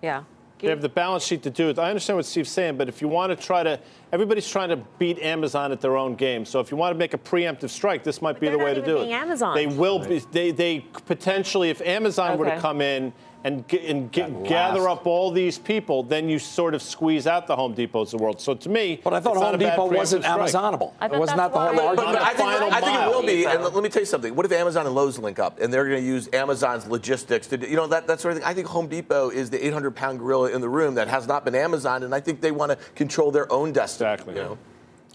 Yeah. 0.00 0.24
They 0.62 0.68
have 0.68 0.80
the 0.80 0.88
balance 0.88 1.24
sheet 1.24 1.42
to 1.42 1.50
do 1.50 1.70
it. 1.70 1.78
I 1.78 1.88
understand 1.88 2.16
what 2.18 2.24
Steve's 2.24 2.50
saying, 2.50 2.76
but 2.76 2.88
if 2.88 3.02
you 3.02 3.08
want 3.08 3.36
to 3.36 3.46
try 3.46 3.64
to, 3.64 3.80
everybody's 4.12 4.48
trying 4.48 4.68
to 4.68 4.76
beat 4.98 5.18
Amazon 5.18 5.72
at 5.72 5.80
their 5.80 5.96
own 5.96 6.14
game. 6.14 6.44
So 6.44 6.60
if 6.60 6.70
you 6.70 6.76
want 6.76 6.94
to 6.94 6.98
make 6.98 7.14
a 7.14 7.18
preemptive 7.18 7.70
strike, 7.70 8.04
this 8.04 8.22
might 8.22 8.34
but 8.34 8.42
be 8.42 8.48
the 8.48 8.58
way 8.58 8.72
to 8.72 8.80
do 8.80 8.98
it. 8.98 9.10
Amazon. 9.10 9.56
They 9.56 9.66
will 9.66 9.98
be. 9.98 10.20
They 10.30 10.52
they 10.52 10.80
potentially, 11.06 11.70
if 11.70 11.80
Amazon 11.80 12.32
okay. 12.32 12.38
were 12.38 12.44
to 12.44 12.60
come 12.60 12.80
in 12.80 13.12
and, 13.44 13.64
and 13.72 14.12
gather 14.12 14.88
up 14.88 15.06
all 15.06 15.30
these 15.30 15.58
people, 15.58 16.02
then 16.02 16.28
you 16.28 16.38
sort 16.38 16.74
of 16.74 16.82
squeeze 16.82 17.26
out 17.26 17.46
the 17.46 17.56
Home 17.56 17.74
Depots 17.74 18.12
of 18.12 18.18
the 18.18 18.24
world. 18.24 18.40
So 18.40 18.54
to 18.54 18.68
me, 18.68 19.00
but 19.02 19.12
I 19.12 19.20
thought 19.20 19.36
Home 19.36 19.58
Depot 19.58 19.86
wasn't 19.86 20.24
Amazonable. 20.24 20.94
It 21.02 21.12
wasn't 21.12 21.38
the 21.38 21.48
whole 21.48 21.58
argument. 21.58 21.96
But, 21.96 22.12
but 22.12 22.22
I, 22.22 22.34
think, 22.34 22.48
I, 22.48 22.80
think, 22.80 23.00
it 23.00 23.08
will 23.08 23.22
be. 23.22 23.46
And 23.46 23.62
let 23.62 23.82
me 23.82 23.88
tell 23.88 24.02
you 24.02 24.06
something. 24.06 24.34
What 24.34 24.46
if 24.46 24.52
Amazon 24.52 24.86
and 24.86 24.94
Lowe's 24.94 25.18
link 25.18 25.38
up 25.38 25.60
and 25.60 25.72
they're 25.72 25.88
going 25.88 26.00
to 26.00 26.06
use 26.06 26.28
Amazon's 26.32 26.86
logistics 26.86 27.46
to, 27.48 27.56
do, 27.56 27.66
you 27.66 27.76
know, 27.76 27.86
that, 27.88 28.06
that 28.06 28.20
sort 28.20 28.32
of 28.32 28.38
thing? 28.38 28.48
I 28.48 28.54
think 28.54 28.68
Home 28.68 28.86
Depot 28.86 29.30
is 29.30 29.50
the 29.50 29.64
800 29.66 29.94
pound 29.96 30.20
gorilla 30.20 30.50
in 30.50 30.60
the 30.60 30.68
room 30.68 30.94
that 30.94 31.08
has 31.08 31.26
not 31.26 31.44
been 31.44 31.54
Amazon, 31.54 32.04
and 32.04 32.14
I 32.14 32.20
think 32.20 32.40
they 32.40 32.52
want 32.52 32.70
to 32.70 32.76
control 32.94 33.30
their 33.30 33.50
own 33.52 33.72
destiny. 33.72 34.12
Exactly. 34.12 34.34
You 34.34 34.40
know? 34.40 34.58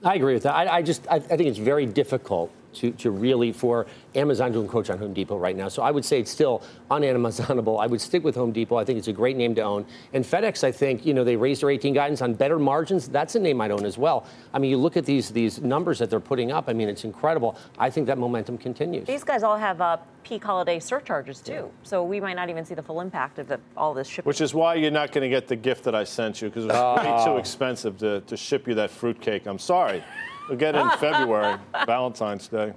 I 0.04 0.16
agree 0.16 0.34
with 0.34 0.44
that. 0.44 0.54
I, 0.54 0.78
I 0.78 0.82
just 0.82 1.08
I, 1.08 1.16
I 1.16 1.20
think 1.20 1.42
it's 1.44 1.58
very 1.58 1.86
difficult 1.86 2.52
to, 2.80 2.92
to 2.92 3.12
really 3.12 3.52
for 3.52 3.88
Amazon 4.16 4.54
to 4.54 4.60
encroach 4.60 4.90
on 4.90 4.98
Home 5.00 5.14
Depot 5.14 5.38
right 5.38 5.56
now. 5.56 5.68
So 5.68 5.84
I 5.84 5.92
would 5.92 6.06
say 6.06 6.20
it's 6.20 6.32
still 6.32 6.64
unamazonable. 6.92 7.82
I 7.82 7.88
would 7.88 8.02
stick 8.02 8.24
with 8.24 8.36
Home 8.36 8.52
Depot. 8.52 8.78
I 8.78 8.86
think 8.86 8.98
it's 8.98 9.08
a 9.08 9.14
great 9.14 9.38
name 9.38 9.56
to 9.56 9.62
own. 9.62 9.86
And 10.14 10.24
FedEx, 10.24 10.64
I 10.64 10.72
think, 10.72 11.06
you 11.06 11.14
know, 11.14 11.24
they 11.24 11.36
raised 11.36 11.62
their 11.62 11.70
18 11.70 11.94
guidance 11.94 12.22
on 12.22 12.34
better 12.34 12.60
margins. 12.60 13.08
That's 13.08 13.36
a 13.36 13.40
name 13.40 13.62
I'd 13.62 13.72
own 13.72 13.86
as 13.86 13.98
well. 13.98 14.26
I 14.54 14.60
mean, 14.60 14.72
you 14.72 14.78
look 14.78 14.98
at 14.98 15.06
these 15.06 15.30
these 15.30 15.62
numbers 15.62 16.00
that 16.00 16.10
they're 16.10 16.20
putting 16.20 16.52
up. 16.52 16.66
I 16.68 16.74
mean, 16.74 16.90
it's 16.90 17.04
incredible. 17.04 17.58
I 17.78 17.90
think 17.90 18.08
that 18.08 18.18
momentum 18.18 18.58
continues. 18.58 19.08
These 19.08 19.24
guys 19.24 19.44
all 19.44 19.58
have 19.58 19.82
uh, 19.82 19.98
peak 20.24 20.44
holiday 20.44 20.80
surcharges 20.80 21.42
too, 21.42 21.54
yeah. 21.54 21.64
so 21.84 22.04
we 22.04 22.20
might 22.20 22.36
not 22.36 22.50
even 22.50 22.66
see 22.66 22.76
the 22.76 22.84
full 22.84 23.02
impact 23.02 23.40
of 23.40 23.48
the, 23.48 23.60
all 23.76 23.94
this 23.94 24.08
shipping. 24.08 24.28
Which 24.28 24.42
is 24.42 24.54
why 24.54 24.76
you're 24.76 24.92
not 24.92 25.12
going 25.12 25.24
to 25.24 25.30
get 25.30 25.48
the 25.48 25.56
gift 25.56 25.84
that 25.86 25.96
I 25.96 26.04
sent 26.04 26.42
you 26.42 26.50
because 26.50 26.66
it 26.66 26.70
was 26.70 27.00
oh. 27.00 27.18
way 27.18 27.26
too 27.26 27.38
expensive 27.38 27.98
to, 28.00 28.22
to 28.22 28.38
ship 28.38 28.68
you 28.68 28.76
that 28.76 28.92
fruitcake. 28.92 29.46
I'm 29.46 29.60
sorry. 29.60 30.04
We'll 30.48 30.58
get 30.58 30.76
it 30.76 30.80
in 30.80 30.90
February, 30.92 31.58
Valentine's 31.86 32.48
Day. 32.48 32.74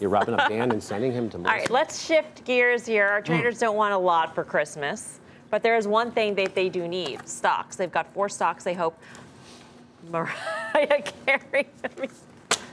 You're 0.00 0.10
wrapping 0.10 0.34
up 0.34 0.48
Dan 0.48 0.70
and 0.72 0.82
sending 0.82 1.12
him 1.12 1.28
to 1.30 1.36
All 1.38 1.44
right, 1.44 1.70
let's 1.70 2.04
shift 2.04 2.44
gears 2.44 2.86
here. 2.86 3.06
Our 3.06 3.20
traders 3.20 3.58
don't 3.58 3.76
want 3.76 3.92
a 3.92 3.98
lot 3.98 4.34
for 4.34 4.44
Christmas, 4.44 5.20
but 5.50 5.62
there 5.62 5.76
is 5.76 5.86
one 5.86 6.10
thing 6.10 6.34
that 6.36 6.54
they 6.54 6.70
do 6.70 6.88
need 6.88 7.28
stocks. 7.28 7.76
They've 7.76 7.92
got 7.92 8.12
four 8.14 8.30
stocks 8.30 8.64
they 8.64 8.72
hope 8.72 8.98
Mariah 10.10 11.02
Carey. 11.26 11.68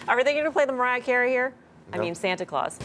Are 0.08 0.24
they 0.24 0.34
going 0.34 0.46
to 0.46 0.52
play 0.52 0.66
the 0.66 0.72
Mariah 0.72 1.02
Carey 1.02 1.30
here? 1.30 1.54
I 1.92 1.98
mean, 1.98 2.16
Santa 2.16 2.46
Claus 2.46 2.80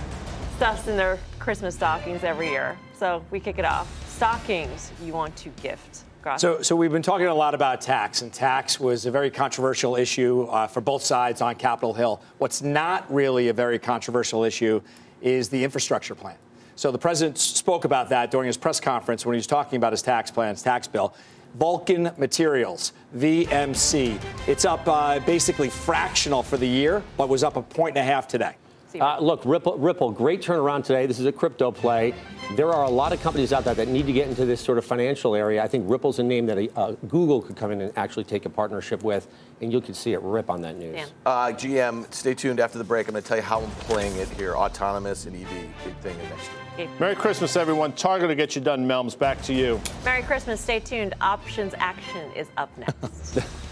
stuffs 0.57 0.87
in 0.87 0.97
their 0.97 1.19
Christmas 1.39 1.75
stockings 1.75 2.23
every 2.25 2.49
year. 2.49 2.77
So 2.97 3.25
we 3.31 3.41
kick 3.41 3.59
it 3.59 3.65
off. 3.65 3.89
Stockings 4.09 4.93
you 5.05 5.13
want 5.13 5.35
to 5.37 5.49
gift. 5.61 6.03
So, 6.37 6.63
so 6.63 6.77
we've 6.77 6.93
been 6.93 7.03
talking 7.03 7.27
a 7.27 7.35
lot 7.35 7.53
about 7.55 7.81
tax, 7.81 8.23
and 8.23 8.33
tax 8.33 8.79
was 8.79 9.07
a 9.07 9.11
very 9.11 9.31
controversial 9.31 9.97
issue 9.97 10.45
uh, 10.45 10.69
for 10.69 10.81
both 10.81 11.03
sides 11.03 11.41
on 11.41 11.57
Capitol 11.57 11.93
Hill. 11.95 12.23
What's 12.39 12.63
not 12.63 13.13
really 13.13 13.49
a 13.49 13.53
very 13.53 13.79
controversial 13.79 14.45
issue 14.45 14.81
is 15.21 15.49
the 15.49 15.63
infrastructure 15.65 16.15
plan. 16.15 16.37
So 16.77 16.93
the 16.93 16.99
president 16.99 17.39
spoke 17.39 17.85
about 17.85 18.09
that 18.11 18.31
during 18.31 18.47
his 18.47 18.57
press 18.57 18.79
conference 18.79 19.27
when 19.27 19.35
he 19.35 19.39
was 19.39 19.47
talking 19.47 19.77
about 19.77 19.93
his 19.93 20.03
tax 20.03 20.31
plan, 20.31 20.51
his 20.55 20.63
tax 20.63 20.87
bill. 20.87 21.15
Vulcan 21.57 22.11
Materials, 22.17 22.93
VMC. 23.17 24.19
It's 24.47 24.65
up 24.65 24.87
uh, 24.87 25.21
basically 25.21 25.69
fractional 25.69 26.43
for 26.43 26.57
the 26.57 26.67
year, 26.67 27.03
but 27.17 27.29
was 27.29 27.45
up 27.45 27.57
a 27.57 27.63
point 27.63 27.97
and 27.97 28.09
a 28.09 28.11
half 28.11 28.27
today. 28.27 28.55
Uh, 29.01 29.19
look, 29.21 29.43
Ripple, 29.45 29.79
Ripple, 29.79 30.11
great 30.11 30.43
turnaround 30.43 30.85
today. 30.85 31.07
This 31.07 31.19
is 31.19 31.27
a 31.27 31.33
crypto 31.33 31.71
play. 31.71 32.15
There 32.57 32.71
are 32.71 32.85
a 32.85 32.91
lot 32.91 33.13
of 33.13 33.23
companies 33.23 33.53
out 33.53 33.65
there 33.65 33.75
that 33.75 33.89
need 33.89 34.07
to 34.07 34.13
get 34.13 34.29
into 34.29 34.45
this 34.45 34.61
sort 34.61 34.79
of 34.79 34.85
financial 34.85 35.35
area. 35.35 35.63
I 35.63 35.69
think 35.69 35.89
Ripple's 35.89 36.19
a 36.19 36.23
name 36.23 36.47
that 36.47 36.59
a, 36.59 36.79
uh, 36.79 36.93
Google 37.09 37.41
could 37.41 37.57
come 37.57 37.71
in 37.71 37.81
and 37.81 37.93
actually 37.97 38.25
take 38.25 38.45
a 38.45 38.51
partnership 38.51 39.03
with, 39.03 39.29
and 39.61 39.73
you 39.73 39.81
could 39.81 39.97
see 39.97 40.13
it 40.13 40.21
rip 40.23 40.51
on 40.51 40.61
that 40.63 40.77
news. 40.77 41.13
Uh, 41.25 41.49
GM, 41.49 42.13
stay 42.13 42.35
tuned 42.35 42.61
after 42.61 42.79
the 42.79 42.85
break. 42.85 43.09
I'm 43.09 43.13
going 43.13 43.23
to 43.23 43.29
tell 43.29 43.39
you 43.39 43.43
how 43.43 43.61
I'm 43.63 43.71
playing 43.73 44.17
it 44.17 44.29
here. 44.29 44.55
Autonomous 44.55 45.27
and 45.27 45.37
EV, 45.37 45.49
big 45.85 45.97
thing 45.99 46.19
in 46.19 46.29
next 46.29 46.51
year. 46.79 46.89
Merry 46.99 47.15
Christmas, 47.15 47.57
everyone. 47.57 47.93
Target 47.93 48.29
to 48.29 48.35
get 48.35 48.57
you 48.57 48.63
done, 48.63 48.87
Melms. 48.87 49.19
Back 49.19 49.43
to 49.43 49.55
you. 49.55 49.81
Merry 50.05 50.23
Christmas. 50.23 50.61
Stay 50.61 50.81
tuned. 50.81 51.15
Options 51.21 51.75
action 51.79 52.31
is 52.33 52.49
up 52.57 52.71
next. 52.79 53.39